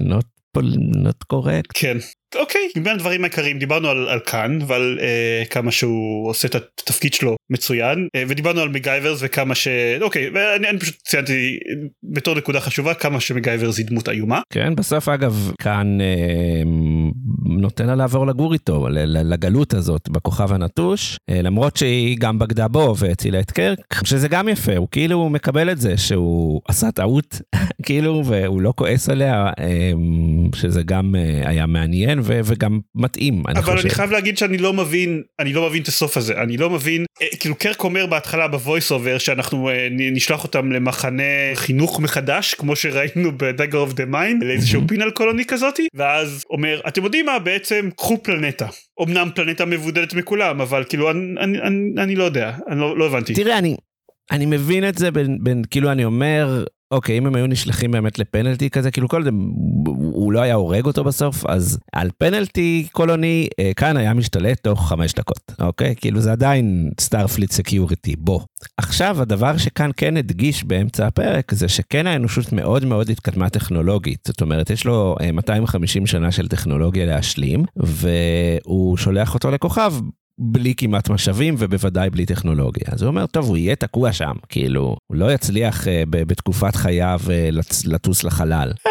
not, 0.00 0.58
not 0.96 1.34
correct. 1.34 1.70
כן. 1.74 1.96
אוקיי, 2.34 2.68
בין 2.76 2.94
הדברים 2.94 3.24
העיקריים 3.24 3.58
דיברנו 3.58 3.88
על, 3.88 4.08
על 4.08 4.20
כאן 4.20 4.58
ועל 4.66 4.98
אה, 5.00 5.42
כמה 5.50 5.70
שהוא 5.70 6.30
עושה 6.30 6.48
את 6.48 6.54
התפקיד 6.54 7.14
שלו 7.14 7.36
מצוין 7.50 8.08
אה, 8.14 8.24
ודיברנו 8.28 8.60
על 8.60 8.68
מגייברס 8.68 9.18
וכמה 9.22 9.54
ש... 9.54 9.68
אוקיי, 10.00 10.30
ואני 10.34 10.68
אני 10.68 10.78
פשוט 10.78 10.94
ציינתי 11.02 11.58
בתור 12.02 12.34
נקודה 12.34 12.60
חשובה 12.60 12.94
כמה 12.94 13.20
שמגייברס 13.20 13.78
היא 13.78 13.86
דמות 13.86 14.08
איומה. 14.08 14.40
כן, 14.52 14.74
בסוף 14.74 15.08
אגב, 15.08 15.52
כאן 15.62 16.00
אה, 16.00 16.62
נותן 17.44 17.86
לה 17.86 17.94
לעבור 17.94 18.26
לגור 18.26 18.52
איתו, 18.52 18.86
לגלות 19.06 19.74
הזאת 19.74 20.08
בכוכב 20.08 20.52
הנטוש, 20.52 21.16
אה, 21.30 21.42
למרות 21.42 21.76
שהיא 21.76 22.16
גם 22.18 22.38
בגדה 22.38 22.68
בו 22.68 22.94
והצילה 22.98 23.40
את 23.40 23.50
קרק, 23.50 23.78
שזה 24.04 24.28
גם 24.28 24.48
יפה, 24.48 24.76
הוא 24.76 24.88
כאילו 24.90 25.28
מקבל 25.28 25.70
את 25.70 25.80
זה 25.80 25.96
שהוא 25.96 26.60
עשה 26.68 26.90
טעות, 26.92 27.40
כאילו, 27.86 28.22
והוא 28.24 28.62
לא 28.62 28.72
כועס 28.76 29.08
עליה, 29.08 29.50
אה, 29.58 29.92
שזה 30.54 30.82
גם 30.82 31.14
אה, 31.18 31.48
היה 31.48 31.66
מעניין 31.66 32.17
ו- 32.24 32.40
וגם 32.44 32.80
מתאים, 32.94 33.42
אני 33.48 33.58
אבל 33.58 33.72
חושב. 33.72 33.86
אני 33.86 33.90
חייב 33.90 34.10
להגיד 34.10 34.38
שאני 34.38 34.58
לא 34.58 34.72
מבין, 34.72 35.22
אני 35.38 35.52
לא 35.52 35.68
מבין 35.68 35.82
את 35.82 35.88
הסוף 35.88 36.16
הזה, 36.16 36.42
אני 36.42 36.56
לא 36.56 36.70
מבין, 36.70 37.04
אה, 37.22 37.26
כאילו 37.40 37.54
קירק 37.54 37.84
אומר 37.84 38.06
בהתחלה 38.06 38.48
ב 38.48 38.55
voice 38.55 38.90
over 38.90 39.18
שאנחנו 39.18 39.68
אה, 39.68 39.88
נשלח 39.90 40.44
אותם 40.44 40.72
למחנה 40.72 41.22
חינוך 41.54 42.00
מחדש, 42.00 42.54
כמו 42.54 42.76
שראינו 42.76 43.32
ב-Dagger 43.36 43.90
of 43.90 43.92
the 43.92 44.12
Mind, 44.12 44.44
לאיזשהו 44.44 44.80
penal 44.88 45.10
colony 45.10 45.44
כזאתי, 45.44 45.86
ואז 45.94 46.44
אומר, 46.50 46.80
אתם 46.88 47.04
יודעים 47.04 47.26
מה, 47.26 47.38
בעצם 47.38 47.88
קחו 47.96 48.22
פלנטה. 48.22 48.66
אמנם 49.02 49.30
פלנטה 49.34 49.64
מבודדת 49.64 50.14
מכולם, 50.14 50.60
אבל 50.60 50.84
כאילו, 50.88 51.10
אני, 51.10 51.34
אני, 51.40 51.58
אני, 51.58 52.02
אני 52.02 52.16
לא 52.16 52.24
יודע, 52.24 52.52
אני 52.70 52.80
לא, 52.80 52.98
לא 52.98 53.06
הבנתי. 53.06 53.34
תראה, 53.34 53.58
אני, 53.58 53.76
אני 54.30 54.46
מבין 54.46 54.88
את 54.88 54.98
זה 54.98 55.10
בין, 55.10 55.38
בין, 55.42 55.62
כאילו 55.70 55.92
אני 55.92 56.04
אומר, 56.04 56.64
אוקיי, 56.90 57.18
אם 57.18 57.26
הם 57.26 57.34
היו 57.34 57.46
נשלחים 57.46 57.90
באמת 57.90 58.18
ל 58.18 58.27
penal 58.27 58.70
כזה, 58.70 58.90
כאילו 58.90 59.08
כל 59.08 59.24
זה, 59.24 59.30
הוא 59.86 60.32
לא 60.32 60.40
היה 60.40 60.54
הורג 60.54 60.86
אותו 60.86 61.04
בסוף, 61.04 61.46
אז 61.46 61.78
על 61.92 62.10
penal 62.18 62.86
colony, 62.92 63.48
אה, 63.60 63.70
חאן 63.76 63.96
היה 63.96 64.14
משתלט 64.14 64.60
תוך 64.62 64.88
חמש 64.88 65.14
דקות, 65.14 65.52
אוקיי? 65.60 65.94
כאילו 65.96 66.20
זה 66.20 66.32
עדיין 66.32 66.90
Starfleet 67.00 67.52
security, 67.52 68.16
בוא. 68.16 68.40
עכשיו, 68.76 69.22
הדבר 69.22 69.56
שחאן 69.56 69.90
כן 69.96 70.16
הדגיש 70.16 70.64
באמצע 70.64 71.06
הפרק, 71.06 71.54
זה 71.54 71.68
שכן 71.68 72.06
האנושות 72.06 72.52
מאוד 72.52 72.84
מאוד 72.84 73.10
התקדמה 73.10 73.50
טכנולוגית. 73.50 74.20
זאת 74.26 74.40
אומרת, 74.40 74.70
יש 74.70 74.84
לו 74.84 75.16
250 75.32 76.02
אה, 76.02 76.06
שנה 76.06 76.32
של 76.32 76.48
טכנולוגיה 76.48 77.06
להשלים, 77.06 77.64
והוא 77.76 78.96
שולח 78.96 79.34
אותו 79.34 79.50
לכוכב 79.50 79.92
בלי 80.38 80.74
כמעט 80.76 81.08
משאבים 81.08 81.54
ובוודאי 81.58 82.10
בלי 82.10 82.26
טכנולוגיה. 82.26 82.84
אז 82.92 83.02
הוא 83.02 83.08
אומר, 83.08 83.26
טוב, 83.26 83.48
הוא 83.48 83.56
יהיה 83.56 83.76
תקוע 83.76 84.12
שם, 84.12 84.32
כאילו, 84.48 84.96
הוא 85.06 85.16
לא 85.16 85.32
יצליח 85.32 85.84
uh, 85.84 85.88
בתקופת 86.10 86.76
חייו 86.76 87.20
uh, 87.24 87.54
לצ- 87.54 87.82
לטוס 87.86 88.24
לחלל. 88.24 88.72
Um, 88.78 88.90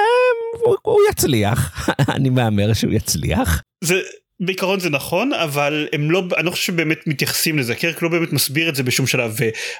הוא, 0.65 0.75
הוא 0.81 0.99
יצליח, 1.11 1.89
אני 2.15 2.29
מהמר 2.29 2.73
שהוא 2.73 2.93
יצליח. 2.93 3.61
זה 3.83 3.95
בעיקרון 4.39 4.79
זה 4.79 4.89
נכון 4.89 5.33
אבל 5.33 5.87
הם 5.93 6.11
לא 6.11 6.23
אני 6.37 6.45
לא 6.45 6.51
חושב 6.51 6.63
שבאמת 6.63 7.07
מתייחסים 7.07 7.59
לזה. 7.59 7.75
קרק 7.75 8.01
לא 8.01 8.09
באמת 8.09 8.33
מסביר 8.33 8.69
את 8.69 8.75
זה 8.75 8.83
בשום 8.83 9.07
שלב 9.07 9.35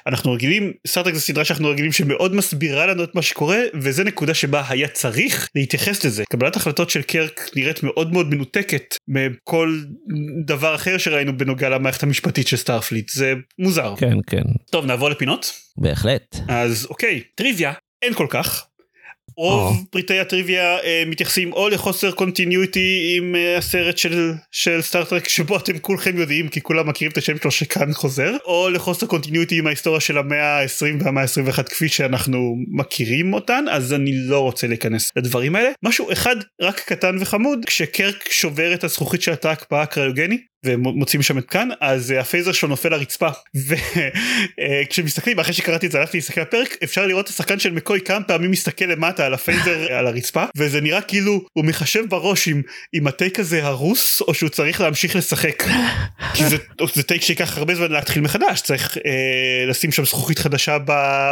ואנחנו 0.06 0.32
רגילים 0.32 0.72
סרטק 0.86 1.14
זה 1.14 1.20
סדרה 1.20 1.44
שאנחנו 1.44 1.68
רגילים 1.68 1.92
שמאוד 1.92 2.34
מסבירה 2.34 2.86
לנו 2.86 3.04
את 3.04 3.14
מה 3.14 3.22
שקורה 3.22 3.58
וזה 3.74 4.04
נקודה 4.04 4.34
שבה 4.34 4.62
היה 4.68 4.88
צריך 4.88 5.48
להתייחס 5.54 6.04
לזה. 6.04 6.24
קבלת 6.30 6.56
החלטות 6.56 6.90
של 6.90 7.02
קרק 7.02 7.50
נראית 7.56 7.82
מאוד 7.82 8.12
מאוד 8.12 8.34
מנותקת 8.34 8.94
מכל 9.08 9.80
דבר 10.46 10.74
אחר 10.74 10.98
שראינו 10.98 11.38
בנוגע 11.38 11.68
למערכת 11.68 12.02
המשפטית 12.02 12.48
של 12.48 12.56
סטארפליט. 12.56 13.08
זה 13.08 13.34
מוזר. 13.58 13.94
כן 13.96 14.16
כן. 14.26 14.42
טוב 14.70 14.86
נעבור 14.86 15.08
לפינות. 15.08 15.52
בהחלט. 15.76 16.36
אז 16.48 16.86
אוקיי 16.90 17.22
טריוויה 17.34 17.72
אין 18.02 18.14
כל 18.14 18.26
כך 18.30 18.67
רוב 19.36 19.76
oh. 19.76 19.90
פריטי 19.90 20.18
הטריוויה 20.18 20.78
אה, 20.78 21.02
מתייחסים 21.06 21.52
או 21.52 21.68
לחוסר 21.68 22.10
continuity 22.10 23.16
עם 23.16 23.36
אה, 23.36 23.58
הסרט 23.58 23.98
של 23.98 24.32
של 24.52 24.82
סטארטרק 24.82 25.28
שבו 25.28 25.56
אתם 25.56 25.78
כולכם 25.78 26.16
יודעים 26.16 26.48
כי 26.48 26.60
כולם 26.60 26.88
מכירים 26.88 27.12
את 27.12 27.18
השם 27.18 27.38
שלו 27.38 27.50
שחאן 27.50 27.92
חוזר 27.92 28.36
או 28.44 28.68
לחוסר 28.70 29.06
continuity 29.06 29.58
עם 29.58 29.66
ההיסטוריה 29.66 30.00
של 30.00 30.18
המאה 30.18 30.60
ה-20 30.60 31.04
והמאה 31.04 31.22
ה-21 31.22 31.62
כפי 31.62 31.88
שאנחנו 31.88 32.56
מכירים 32.68 33.34
אותן 33.34 33.64
אז 33.70 33.94
אני 33.94 34.12
לא 34.14 34.40
רוצה 34.40 34.66
להיכנס 34.66 35.10
לדברים 35.16 35.56
האלה 35.56 35.70
משהו 35.84 36.12
אחד 36.12 36.36
רק 36.60 36.80
קטן 36.80 37.16
וחמוד 37.20 37.64
כשקירק 37.64 38.28
שובר 38.30 38.74
את 38.74 38.84
הזכוכית 38.84 39.22
של 39.22 39.32
התא 39.32 39.48
הקפאה 39.48 39.82
הקריוגני 39.82 40.38
ומוצאים 40.64 41.22
שם 41.22 41.38
את 41.38 41.46
חאן 41.46 41.68
אז 41.80 42.12
אה, 42.12 42.20
הפייזר 42.20 42.52
שלו 42.52 42.68
נופל 42.68 42.88
לרצפה. 42.88 43.28
וכשמסתכלים 44.84 45.38
אחרי 45.38 45.54
שקראתי 45.54 45.86
את 45.86 45.92
זה 45.92 45.98
הלכתי 45.98 46.16
להסתכל 46.16 46.40
בפרק 46.40 46.76
אפשר 46.84 47.06
לראות 47.06 47.24
את 47.24 47.30
השחקן 47.30 47.58
של 47.58 47.72
מקוי 47.72 48.00
כמה 48.00 48.24
פעמים 48.24 48.50
מסתכל 48.50 48.84
למטה 48.84 49.26
על 49.26 49.34
הפייזר 49.34 49.92
על 49.92 50.06
הרצפה 50.06 50.44
וזה 50.56 50.80
נראה 50.80 51.00
כאילו 51.00 51.44
הוא 51.52 51.64
מחשב 51.64 52.04
בראש 52.08 52.48
אם, 52.48 52.62
אם 52.94 53.06
הטייק 53.06 53.40
הזה 53.40 53.64
הרוס 53.64 54.20
או 54.20 54.34
שהוא 54.34 54.48
צריך 54.48 54.80
להמשיך 54.80 55.16
לשחק. 55.16 55.62
כי 56.34 56.44
זה, 56.44 56.56
זה 56.94 57.02
טייק 57.02 57.22
שיקח 57.22 57.58
הרבה 57.58 57.74
זמן 57.74 57.92
להתחיל 57.92 58.22
מחדש 58.22 58.60
צריך 58.60 58.98
אה, 59.06 59.64
לשים 59.68 59.92
שם 59.92 60.04
זכוכית 60.04 60.38
חדשה 60.38 60.78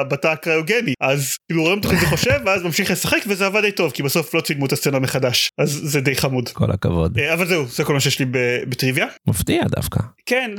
בתא 0.09 0.29
הקריוגני 0.29 0.95
אז 1.01 1.37
כאילו 1.49 1.63
רואים 1.63 1.81
אותו 1.81 2.01
כזה 2.01 2.07
חושב 2.07 2.39
ואז 2.47 2.63
ממשיך 2.63 2.91
לשחק 2.91 3.19
וזה 3.27 3.47
עבד 3.47 3.61
די 3.61 3.73
טוב 3.73 3.93
כי 3.93 4.03
בסוף 4.03 4.35
לא 4.35 4.41
צילמו 4.41 4.67
את 4.67 4.73
הסצנה 4.73 4.99
מחדש. 4.99 5.51
אז 5.59 5.81
זה 5.85 6.01
די 6.01 6.17
חמוד. 6.17 6.49
כל 6.49 6.71
הכבוד. 6.71 7.19
אה, 7.19 7.35
אבל 7.35 7.47
זהו 7.47 7.67
זה 7.67 7.85
כל 7.85 7.93
מה 7.93 8.01
שיש 8.01 8.19
לי 8.19 8.27
בטריוויה 8.69 9.07
מפתיע 9.27 9.65
דווקא. 9.77 10.01
כן, 10.27 10.51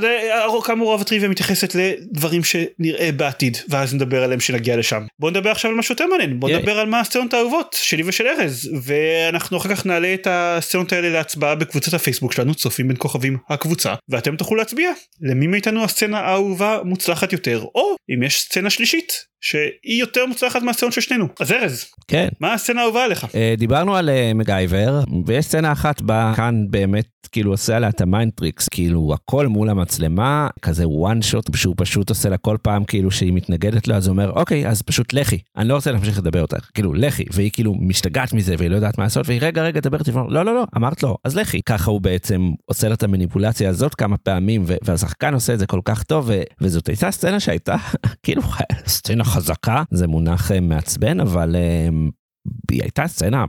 כאמור 0.65 0.91
רוב 0.91 1.01
הטריוויה 1.01 1.29
מתייחסת 1.29 1.75
לדברים 1.75 2.41
שנראה 2.43 3.11
בעתיד 3.11 3.57
ואז 3.69 3.93
נדבר 3.95 4.23
עליהם 4.23 4.39
שנגיע 4.39 4.77
לשם. 4.77 5.05
בוא 5.19 5.31
נדבר 5.31 5.51
עכשיו 5.51 5.71
על 5.71 5.77
משהו 5.77 5.93
יותר 5.93 6.05
מעניין, 6.07 6.39
בוא 6.39 6.49
נדבר 6.49 6.79
על 6.79 6.87
מה 6.87 6.99
הסצנות 6.99 7.33
האהובות 7.33 7.75
שלי 7.81 8.03
ושל 8.05 8.27
ארז 8.27 8.69
ואנחנו 8.81 9.57
אחר 9.57 9.75
כך 9.75 9.85
נעלה 9.85 10.13
את 10.13 10.27
הסצנות 10.29 10.93
האלה 10.93 11.09
להצבעה 11.09 11.55
בקבוצת 11.55 11.93
הפייסבוק 11.93 12.33
שלנו 12.33 12.55
צופים 12.55 12.87
בין 12.87 12.97
כוכבים 12.99 13.37
הקבוצה 13.49 13.93
ואתם 14.09 14.35
תוכלו 14.35 14.57
להצביע 14.57 14.91
למי 15.21 15.47
מאיתנו 15.47 15.83
הסצנה 15.83 16.19
האהובה 16.19 16.79
מוצלחת 16.83 17.33
יותר 17.33 17.65
או 17.75 17.95
אם 18.15 18.23
יש 18.23 18.41
סצנה 18.41 18.69
שלישית 18.69 19.13
שהיא 19.41 19.99
יותר 19.99 20.25
מוצלחת 20.25 20.61
מהסצנות 20.61 20.93
של 20.93 21.01
שנינו. 21.01 21.27
אז 21.39 21.51
ארז, 21.51 21.85
כן. 22.07 22.27
מה 22.39 22.53
הסצנה 22.53 22.81
האהובה 22.81 23.03
עליך? 23.03 23.23
Uh, 23.23 23.27
דיברנו 23.57 23.95
על 23.95 24.09
uh, 24.09 24.33
מגייבר, 24.37 25.03
ויש 25.25 25.45
סצנה 25.45 25.71
אחת 25.71 26.01
בה 26.01 26.33
חאן 26.35 26.65
באמת 26.69 27.07
כאילו 27.31 27.51
עושה 27.51 27.75
עליה 27.75 27.89
את 27.89 28.01
ה 28.01 28.07
mind 28.07 28.29
tricks, 28.29 28.67
כאילו 28.69 29.13
הכל 29.13 29.47
מול 29.47 29.69
המצלמה, 29.69 30.47
כזה 30.61 30.83
one 30.83 31.31
shot 31.31 31.57
שהוא 31.57 31.75
פשוט 31.77 32.09
עושה 32.09 32.29
לה 32.29 32.37
כל 32.37 32.57
פעם 32.61 32.83
כאילו 32.83 33.11
שהיא 33.11 33.33
מתנגדת 33.33 33.87
לו, 33.87 33.95
אז 33.95 34.07
הוא 34.07 34.13
אומר 34.13 34.31
אוקיי, 34.31 34.67
אז 34.67 34.81
פשוט 34.81 35.13
לכי, 35.13 35.39
אני 35.57 35.67
לא 35.67 35.75
רוצה 35.75 35.91
להמשיך 35.91 36.17
לדבר 36.17 36.41
איתך, 36.41 36.69
כאילו 36.73 36.93
לכי, 36.93 37.25
והיא 37.31 37.51
כאילו 37.53 37.75
משתגעת 37.79 38.33
מזה 38.33 38.55
והיא 38.57 38.69
לא 38.69 38.75
יודעת 38.75 38.97
מה 38.97 39.03
לעשות, 39.03 39.27
והיא 39.27 39.39
רגע 39.41 39.63
רגע 39.63 39.79
דבר 39.79 39.97
איתי, 39.99 40.11
לא 40.11 40.45
לא 40.45 40.55
לא, 40.55 40.63
אמרת 40.77 41.03
לו, 41.03 41.17
אז 41.23 41.35
לכי. 41.35 41.61
ככה 41.65 41.91
הוא 41.91 42.01
בעצם 42.01 42.51
עושה 42.65 42.87
לה 42.87 42.93
את 42.93 43.03
המניפולציה 43.03 43.69
הזאת 43.69 43.95
כמה 43.95 44.17
פעמים, 44.17 44.65
והשחקן 44.83 45.33
עושה 45.33 45.53
את 45.53 45.59
זה 45.59 45.65
כל 45.65 45.81
כך 45.85 46.03
טוב, 46.03 46.29
וזאת 46.61 46.87
הייתה 46.87 47.11
סצנה 47.11 47.39
שהייתה 47.39 47.75
כאילו 48.23 48.41
סצנה 48.87 49.23
חזקה, 49.23 49.83
זה 49.91 50.07
מונח 50.07 50.51
אה, 50.51 50.59
מעצבן, 50.59 51.19
אבל 51.19 51.55
אה, 51.55 51.89
היא 52.71 52.81
הייתה 52.81 53.07
סצנה 53.07 53.45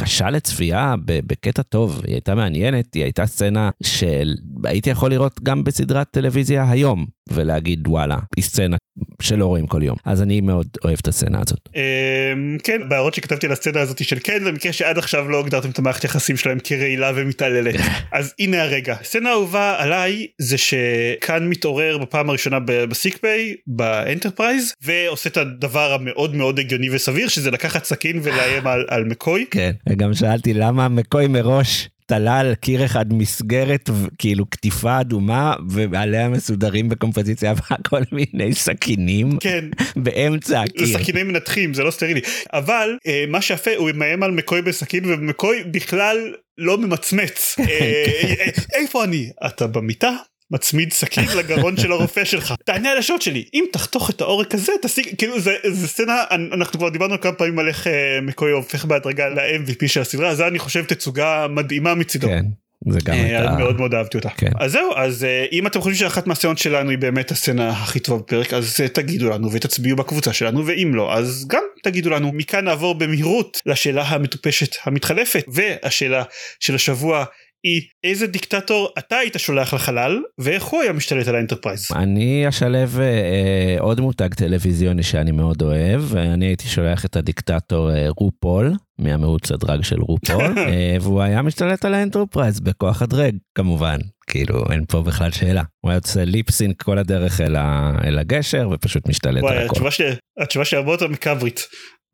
קשה 0.00 0.30
לצפייה 0.30 0.94
בקטע 1.04 1.62
טוב, 1.62 2.00
היא 2.06 2.14
הייתה 2.14 2.34
מעניינת, 2.34 2.94
היא 2.94 3.02
הייתה 3.02 3.26
סצנה 3.26 3.70
שהייתי 3.82 4.90
יכול 4.90 5.10
לראות 5.10 5.40
גם 5.42 5.64
בסדרת 5.64 6.06
טלוויזיה 6.10 6.70
היום, 6.70 7.06
ולהגיד 7.28 7.88
וואלה, 7.88 8.18
היא 8.36 8.44
סצנה 8.44 8.76
שלא 9.22 9.46
רואים 9.46 9.66
כל 9.66 9.82
יום. 9.82 9.96
אז 10.04 10.22
אני 10.22 10.40
מאוד 10.40 10.66
אוהב 10.84 10.96
את 11.00 11.08
הסצנה 11.08 11.38
הזאת. 11.46 11.68
אמ, 11.76 12.56
כן, 12.62 12.88
בהערות 12.88 13.14
שכתבתי 13.14 13.46
על 13.46 13.52
הסצנה 13.52 13.80
הזאת 13.80 14.04
של 14.04 14.18
כן, 14.24 14.44
במקרה 14.44 14.72
שעד 14.72 14.98
עכשיו 14.98 15.28
לא 15.28 15.40
הגדרתם 15.40 15.70
את 15.70 15.78
המערכת 15.78 16.04
יחסים 16.04 16.36
שלהם 16.36 16.58
כרעילה 16.64 17.12
ומתעללת. 17.14 17.74
אז 18.12 18.34
הנה 18.38 18.62
הרגע. 18.62 18.96
סצנה 19.02 19.30
אהובה 19.30 19.74
עליי 19.78 20.26
זה 20.38 20.56
שחאן 20.58 21.48
מתעורר 21.48 21.98
בפעם 21.98 22.28
הראשונה 22.28 22.58
ב 22.66 22.76
sick 22.76 23.15
bay, 23.15 23.54
באנטרפרייז, 23.66 24.74
ועושה 24.82 25.28
את 25.28 25.36
הדבר 25.36 25.92
המאוד 25.92 26.34
מאוד 26.34 26.58
הגיוני 26.58 26.90
וסביר, 26.90 27.28
שזה 27.28 27.50
לקחת 27.50 27.84
סכין 27.84 28.20
ולאיים 28.22 28.66
על, 28.66 28.84
על 28.88 29.04
מקוי. 29.04 29.46
כן, 29.50 29.72
וגם 29.88 30.14
שאלתי 30.14 30.54
למה 30.54 30.88
מקוי 30.88 31.26
מראש 31.26 31.88
תלה 32.06 32.38
על 32.38 32.54
קיר 32.54 32.84
אחד 32.84 33.12
מסגרת 33.12 33.90
כאילו 34.18 34.46
קטיפה 34.46 35.00
אדומה 35.00 35.54
ועליה 35.68 36.28
מסודרים 36.28 36.88
בקומפוזיציה 36.88 37.54
כל 37.88 38.02
מיני 38.12 38.54
סכינים 38.54 39.38
כן. 39.40 39.64
באמצע 39.96 40.60
הקיר. 40.60 40.86
זה 40.86 40.92
סכיני 40.98 41.22
מנתחים 41.22 41.74
זה 41.74 41.82
לא 41.82 41.90
סטרילי. 41.90 42.20
אבל 42.52 42.96
אה, 43.06 43.24
מה 43.28 43.40
שיפה 43.42 43.70
הוא 43.76 43.90
מאיים 43.94 44.22
על 44.22 44.30
מקוי 44.30 44.62
בסכין 44.62 45.04
ומקוי 45.04 45.64
בכלל 45.70 46.34
לא 46.58 46.78
ממצמץ. 46.78 47.56
אה, 47.58 47.64
אה, 47.70 48.46
איפה 48.74 49.04
אני? 49.04 49.30
אתה 49.46 49.66
במיטה 49.66 50.16
מצמיד 50.50 50.92
סכין 50.92 51.24
לגרון 51.38 51.76
של 51.76 51.92
הרופא 51.92 52.24
שלך 52.24 52.54
תענה 52.64 52.90
על 52.90 52.98
השעות 52.98 53.22
שלי 53.22 53.44
אם 53.54 53.64
תחתוך 53.72 54.10
את 54.10 54.20
העורק 54.20 54.54
הזה 54.54 54.72
תשיג 54.82 55.06
כאילו 55.18 55.40
זה, 55.40 55.56
זה 55.72 55.88
סצנה 55.88 56.24
אנחנו 56.30 56.78
כבר 56.78 56.88
דיברנו 56.88 57.20
כמה 57.20 57.32
פעמים 57.32 57.58
על 57.58 57.68
איך 57.68 57.86
אה, 57.86 58.18
מקוי 58.22 58.52
הופך 58.52 58.84
בהדרגה 58.84 59.28
ל-MVP 59.28 59.88
של 59.88 60.00
הסדרה 60.00 60.34
זה 60.34 60.46
אני 60.46 60.58
חושב 60.58 60.84
תצוגה 60.84 61.46
מדהימה 61.48 61.94
מצידו. 61.94 62.26
כן. 62.26 62.44
זה 62.90 62.98
גם 63.04 63.14
אה, 63.14 63.40
הייתה... 63.40 63.56
מאוד 63.56 63.76
מאוד 63.76 63.94
אהבתי 63.94 64.16
אותה. 64.16 64.28
כן. 64.28 64.50
אז 64.58 64.72
זהו, 64.72 64.90
אז 64.96 65.24
אה, 65.24 65.46
אם 65.52 65.66
אתם 65.66 65.80
חושבים 65.80 65.96
שאחת 65.96 66.26
מהסצנות 66.26 66.58
שלנו 66.58 66.90
היא 66.90 66.98
באמת 66.98 67.30
הסצנה 67.30 67.70
הכי 67.70 68.00
טובה 68.00 68.22
בפרק, 68.22 68.54
אז 68.54 68.80
תגידו 68.92 69.30
לנו 69.30 69.52
ותצביעו 69.52 69.96
בקבוצה 69.96 70.32
שלנו, 70.32 70.66
ואם 70.66 70.94
לא, 70.94 71.14
אז 71.14 71.46
גם 71.48 71.62
תגידו 71.82 72.10
לנו. 72.10 72.32
מכאן 72.32 72.64
נעבור 72.64 72.94
במהירות 72.94 73.62
לשאלה 73.66 74.02
המטופשת 74.02 74.76
המתחלפת, 74.84 75.44
והשאלה 75.48 76.22
של 76.60 76.74
השבוע 76.74 77.24
היא 77.64 77.82
איזה 78.04 78.26
דיקטטור 78.26 78.88
אתה 78.98 79.16
היית 79.16 79.34
שולח 79.38 79.74
לחלל 79.74 80.22
ואיך 80.38 80.62
הוא 80.64 80.82
היה 80.82 80.92
משתלט 80.92 81.28
על 81.28 81.34
ה 81.36 81.40
Enterprise. 81.40 81.88
אני 81.94 82.48
אשלב 82.48 82.98
אה, 83.00 83.76
עוד 83.80 84.00
מותג 84.00 84.34
טלוויזיוני 84.34 85.02
שאני 85.02 85.32
מאוד 85.32 85.62
אוהב, 85.62 86.00
ואני 86.08 86.46
הייתי 86.46 86.68
שולח 86.68 87.04
את 87.04 87.16
הדיקטטור 87.16 87.90
אה, 87.94 88.06
RuPaul, 88.20 88.72
מהמירוץ 88.98 89.52
ה 89.52 89.58
drag 89.58 89.82
של 89.82 90.00
RuPaul, 90.00 90.58
אה, 90.68 90.96
והוא 91.00 91.22
היה 91.22 91.42
משתלט 91.42 91.84
על 91.84 91.94
ה 91.94 92.00
Enterprise 92.00 92.60
בכוח 92.60 93.02
ה 93.02 93.07
drag, 93.07 93.34
כמובן. 93.54 93.98
כאילו, 94.26 94.64
אין 94.72 94.84
פה 94.88 95.02
בכלל 95.02 95.30
שאלה. 95.30 95.62
הוא 95.80 95.90
היה 95.90 96.00
עושה 96.04 96.24
lip 96.24 96.49
sync 96.49 96.82
כל 96.82 96.98
הדרך 96.98 97.40
אל, 97.40 97.56
ה, 97.56 97.92
אל 98.04 98.18
הגשר, 98.18 98.68
ופשוט 98.72 99.08
משתלט 99.08 99.42
וואי, 99.42 99.56
על 99.56 99.64
הכל. 99.64 99.70
התשובה 99.72 99.90
שלי- 99.90 100.14
התשובה 100.40 100.64
הרבה 100.72 100.92
יותר 100.92 101.08
מקאברית. 101.08 101.66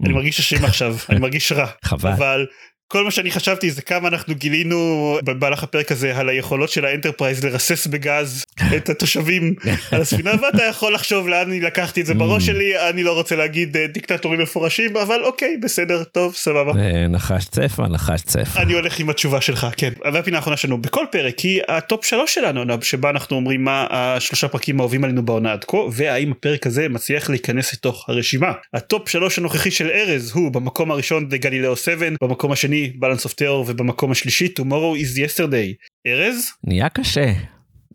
אני 0.04 0.12
מרגיש 0.12 0.40
אשם 0.40 0.64
עכשיו, 0.64 0.96
אני 1.10 1.20
מרגיש 1.26 1.52
רע. 1.52 1.66
חבל. 1.84 2.10
אבל 2.12 2.46
כל 2.92 3.04
מה 3.04 3.10
שאני 3.10 3.30
חשבתי 3.30 3.70
זה 3.70 3.82
כמה 3.82 4.08
אנחנו 4.08 4.34
גילינו 4.34 5.18
במהלך 5.24 5.62
הפרק 5.62 5.92
הזה 5.92 6.16
על 6.16 6.28
היכולות 6.28 6.70
של 6.70 6.84
ה 6.84 6.90
Enterprise 6.90 7.44
לרסס 7.44 7.86
בגז 7.86 8.44
את 8.76 8.88
התושבים 8.88 9.54
על 9.90 10.00
הספינה 10.02 10.30
ואתה 10.42 10.64
יכול 10.64 10.94
לחשוב 10.94 11.28
לאן 11.28 11.48
אני 11.48 11.60
לקחתי 11.60 12.00
את 12.00 12.06
זה 12.06 12.14
בראש 12.14 12.42
Mm. 12.42 12.46
שלי 12.46 12.88
אני 12.90 13.02
לא 13.02 13.12
רוצה 13.12 13.36
להגיד 13.36 13.76
אה, 13.76 13.86
דיקטטורים 13.86 14.40
מפורשים 14.40 14.96
אבל 14.96 15.24
אוקיי 15.24 15.56
בסדר 15.62 16.04
טוב 16.04 16.34
סבבה. 16.34 16.72
אה, 16.78 17.08
נחש 17.08 17.44
צפה, 17.44 17.88
נחש 17.88 18.20
צפה. 18.22 18.62
אני 18.62 18.72
הולך 18.72 19.00
עם 19.00 19.10
התשובה 19.10 19.40
שלך 19.40 19.66
כן 19.76 19.92
והפינה 20.12 20.36
האחרונה 20.36 20.56
שלנו 20.56 20.78
בכל 20.78 21.04
פרק 21.12 21.38
היא 21.38 21.60
הטופ 21.68 22.04
שלוש 22.04 22.34
שלנו 22.34 22.82
שבה 22.82 23.10
אנחנו 23.10 23.36
אומרים 23.36 23.64
מה 23.64 23.86
השלושה 23.90 24.48
פרקים 24.48 24.80
האהובים 24.80 25.04
עלינו 25.04 25.24
בעונה 25.24 25.52
עד 25.52 25.64
כה 25.64 25.76
והאם 25.92 26.32
הפרק 26.32 26.66
הזה 26.66 26.88
מצליח 26.88 27.30
להיכנס 27.30 27.72
לתוך 27.72 28.08
הרשימה. 28.08 28.52
הטופ 28.74 29.08
שלוש 29.08 29.38
הנוכחי 29.38 29.70
של 29.70 29.90
ארז 29.90 30.32
הוא 30.34 30.52
במקום 30.52 30.90
הראשון 30.90 31.28
The 31.30 31.44
Galileo 31.44 31.76
7 31.76 32.06
במקום 32.22 32.52
השני 32.52 32.81
Balance 33.00 33.24
of 33.26 33.32
Terror 33.32 33.66
ובמקום 33.66 34.10
השלישי 34.10 34.48
Tomorrow 34.60 34.98
is 35.02 35.18
Yesterday. 35.18 35.86
ארז 36.06 36.50
נהיה 36.64 36.88
קשה. 36.88 37.32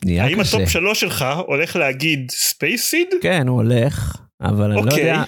נהיה 0.06 0.24
האם 0.24 0.42
קשה. 0.44 0.58
הטופ 0.58 0.70
שלוש 0.70 1.00
שלך 1.00 1.26
הולך 1.48 1.76
להגיד 1.76 2.32
Space 2.32 2.70
Seed? 2.70 3.08
כן, 3.22 3.48
הוא 3.48 3.58
הולך, 3.58 4.16
אבל 4.42 4.72
אני 4.72 4.76
לא 4.76 4.92
אוקיי. 4.92 5.00
יודע... 5.00 5.24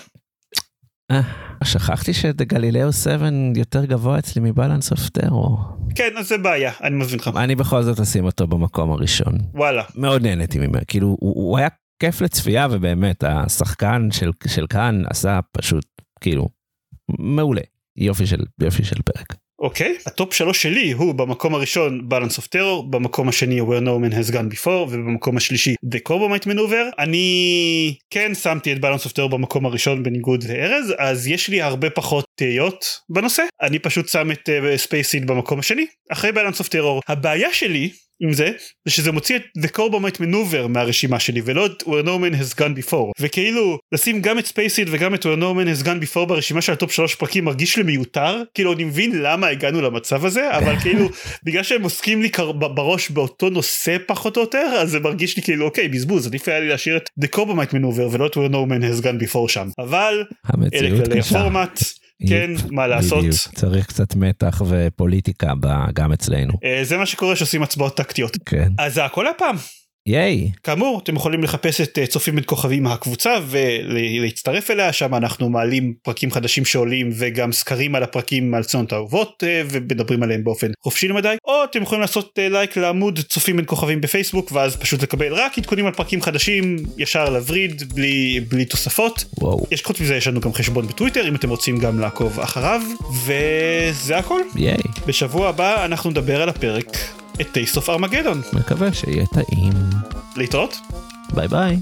אה, 1.11 1.21
שכחתי 1.63 2.13
שגלילאו 2.13 2.93
7 2.93 3.29
יותר 3.55 3.85
גבוה 3.85 4.19
אצלי 4.19 4.41
מ 4.41 4.47
Balance 4.48 4.91
of 4.91 5.09
Terror. 5.09 5.59
כן 5.95 6.17
אז 6.17 6.27
זה 6.27 6.37
בעיה 6.37 6.71
אני 6.83 6.95
מבין 6.95 7.19
לך 7.19 7.29
אני 7.35 7.55
בכל 7.55 7.83
זאת 7.83 7.99
אשים 7.99 8.25
אותו 8.25 8.47
במקום 8.47 8.91
הראשון. 8.91 9.37
וואלה 9.53 9.83
מאוד 9.95 10.21
נהניתי 10.21 10.59
ממנו, 10.59 10.81
כאילו 10.87 11.07
הוא, 11.07 11.17
הוא 11.19 11.57
היה 11.57 11.67
כיף 11.99 12.21
לצפייה 12.21 12.67
ובאמת 12.71 13.23
השחקן 13.23 14.07
של, 14.11 14.31
של 14.47 14.67
חאן 14.67 15.01
עשה 15.09 15.39
פשוט 15.51 15.85
כאילו 16.21 16.49
מעולה. 17.19 17.61
יופי 17.95 18.27
של 18.27 18.45
יופי 18.61 18.83
של 18.83 19.01
פרק. 19.01 19.35
אוקיי 19.59 19.95
הטופ 20.05 20.33
שלוש 20.33 20.61
שלי 20.61 20.91
הוא 20.91 21.15
במקום 21.15 21.55
הראשון 21.55 22.07
Balance 22.11 22.39
of 22.39 22.43
Terror 22.55 22.85
במקום 22.89 23.29
השני 23.29 23.61
Where 23.61 23.83
No 23.83 24.11
Man 24.11 24.13
Has 24.13 24.33
Gone 24.33 24.53
Before 24.53 24.67
ובמקום 24.89 25.37
השלישי 25.37 25.75
The 25.85 26.09
Corbomite 26.09 26.45
Maneuver. 26.45 26.95
אני 26.99 27.95
כן 28.09 28.35
שמתי 28.35 28.73
את 28.73 28.77
Balance 28.77 29.05
of 29.07 29.11
Terror 29.11 29.27
במקום 29.27 29.65
הראשון 29.65 30.03
בניגוד 30.03 30.43
לארז 30.43 30.93
אז 30.97 31.27
יש 31.27 31.49
לי 31.49 31.61
הרבה 31.61 31.89
פחות 31.89 32.25
תהיות 32.35 32.85
בנושא. 33.09 33.43
אני 33.61 33.79
פשוט 33.79 34.07
שם 34.07 34.31
את 34.31 34.49
uh, 34.49 35.25
במקום 35.25 35.59
השני. 35.59 35.85
אחרי 36.11 36.29
Balance 36.29 36.59
of 36.59 36.67
Terror 36.67 36.99
הבעיה 37.07 37.53
שלי 37.53 37.89
עם 38.21 38.33
זה 38.33 38.51
זה 38.85 38.91
שזה 38.91 39.11
מוציא 39.11 39.35
את 39.35 39.41
The 39.57 39.69
Corbomite 39.77 40.21
Maneuver 40.21 40.67
מהרשימה 40.69 41.19
שלי 41.19 41.41
ולא 41.45 41.65
את 41.65 41.83
Where 41.83 42.05
No 42.05 42.07
Man 42.07 42.41
Has 42.41 42.59
Gone 42.59 42.79
Before. 42.79 43.11
וכאילו 43.19 43.79
לשים 43.91 44.21
גם 44.21 44.39
את 44.39 44.45
Space 44.45 44.69
Seed 44.69 44.87
וגם 44.91 45.15
את 45.15 45.25
Where 45.25 45.39
No 45.39 45.55
Man 45.55 45.81
Has 45.81 45.85
Gone 45.85 46.03
Before 46.13 46.25
ברשימה 46.25 46.61
של 46.61 46.73
הטופ 46.73 46.91
שלוש 46.91 47.15
פרקים 47.15 47.45
מרגיש 47.45 47.77
לי 47.77 47.83
מיותר. 47.83 48.43
כאילו 48.53 48.73
אני 48.73 48.83
מבין 48.83 49.21
למה 49.21 49.47
הגענו 49.47 49.81
למצב 49.81 50.25
הזה 50.25 50.57
אבל 50.57 50.75
כאילו 50.83 51.09
בגלל 51.43 51.63
שהם 51.63 51.83
עוסקים 51.83 52.21
לי 52.21 52.29
בראש 52.59 53.09
באותו 53.09 53.49
נושא 53.49 53.97
פחות 54.05 54.37
או 54.37 54.41
יותר 54.41 54.67
אז 54.79 54.89
זה 54.89 54.99
מרגיש 54.99 55.37
לי 55.37 55.43
כאילו 55.43 55.65
אוקיי 55.65 55.87
בזבוז 55.87 56.27
עדיף 56.27 56.47
היה 56.47 56.59
לי 56.59 56.67
להשאיר 56.67 56.97
את 56.97 57.09
The 57.21 57.27
Corbomite 57.35 57.73
Maneuver 57.73 58.11
ולא 58.11 58.25
את 58.25 58.37
Where 58.37 58.51
No 58.51 58.69
Man 58.69 58.83
Has 58.83 59.03
Gone 59.03 59.23
Before 59.23 59.47
שם. 59.47 59.67
אבל 59.79 60.23
אלה 60.73 61.05
כללי. 61.05 61.19
הפורמט 61.19 61.79
כן 62.27 62.51
מה 62.71 62.87
לעשות 62.87 63.19
בדיוק. 63.19 63.35
צריך 63.35 63.85
קצת 63.85 64.15
מתח 64.15 64.61
ופוליטיקה 64.67 65.53
גם 65.93 66.13
אצלנו. 66.13 66.53
אה, 66.63 66.79
זה 66.83 66.97
מה 66.97 67.05
שקורה 67.05 67.35
שעושים 67.35 67.63
הצבעות 67.63 67.97
טקטיות 67.97 68.37
כן. 68.45 68.71
אז 68.77 68.93
זה 68.93 69.05
הכל 69.05 69.27
הפעם 69.27 69.55
ייי. 70.05 70.51
כאמור 70.63 70.99
אתם 71.03 71.15
יכולים 71.15 71.43
לחפש 71.43 71.81
את 71.81 71.99
אה, 71.99 72.07
צופים 72.07 72.35
בין 72.35 72.43
כוכבים 72.47 72.87
הקבוצה 72.87 73.37
ולהצטרף 73.47 74.71
אליה 74.71 74.93
שם 74.93 75.15
אנחנו 75.15 75.49
מעלים 75.49 75.93
פרקים 76.03 76.31
חדשים 76.31 76.65
שעולים 76.65 77.09
וגם 77.13 77.51
סקרים 77.51 77.95
על 77.95 78.03
הפרקים 78.03 78.53
על 78.53 78.63
צנות 78.63 78.93
האהובות 78.93 79.43
אה, 79.47 79.61
ומדברים 79.69 80.23
עליהם 80.23 80.43
באופן 80.43 80.67
חופשי 80.83 81.07
למדי 81.07 81.35
או 81.45 81.63
אתם 81.63 81.81
יכולים 81.81 82.01
לעשות 82.01 82.39
אה, 82.39 82.49
לייק 82.49 82.77
לעמוד 82.77 83.19
צופים 83.19 83.55
בין 83.55 83.65
כוכבים 83.65 84.01
בפייסבוק 84.01 84.51
ואז 84.51 84.75
פשוט 84.75 85.03
לקבל 85.03 85.33
רק 85.33 85.57
עדכונים 85.57 85.85
על 85.85 85.93
פרקים 85.93 86.21
חדשים 86.21 86.75
ישר 86.97 87.29
לווריד 87.29 87.93
בלי 87.93 88.39
בלי 88.49 88.65
תוספות 88.65 89.25
וואו. 89.37 89.65
יש 89.71 89.83
חוץ 89.83 90.01
מזה 90.01 90.15
יש 90.15 90.27
לנו 90.27 90.39
גם 90.39 90.53
חשבון 90.53 90.87
בטוויטר 90.87 91.27
אם 91.27 91.35
אתם 91.35 91.49
רוצים 91.49 91.77
גם 91.77 91.99
לעקוב 91.99 92.39
אחריו 92.39 92.81
וזה 93.25 94.17
הכל 94.17 94.41
ייי. 94.55 94.77
בשבוע 95.07 95.49
הבא 95.49 95.85
אנחנו 95.85 96.09
נדבר 96.09 96.41
על 96.41 96.49
הפרק 96.49 96.97
A 97.41 97.51
Taste 97.51 97.77
of 97.77 97.89
Armageddon 97.89 98.41
מקווה 98.53 98.93
שיהיה 98.93 99.25
טעים. 99.25 99.73
להתראות 100.35 100.75
ביי 101.33 101.47
ביי. 101.47 101.77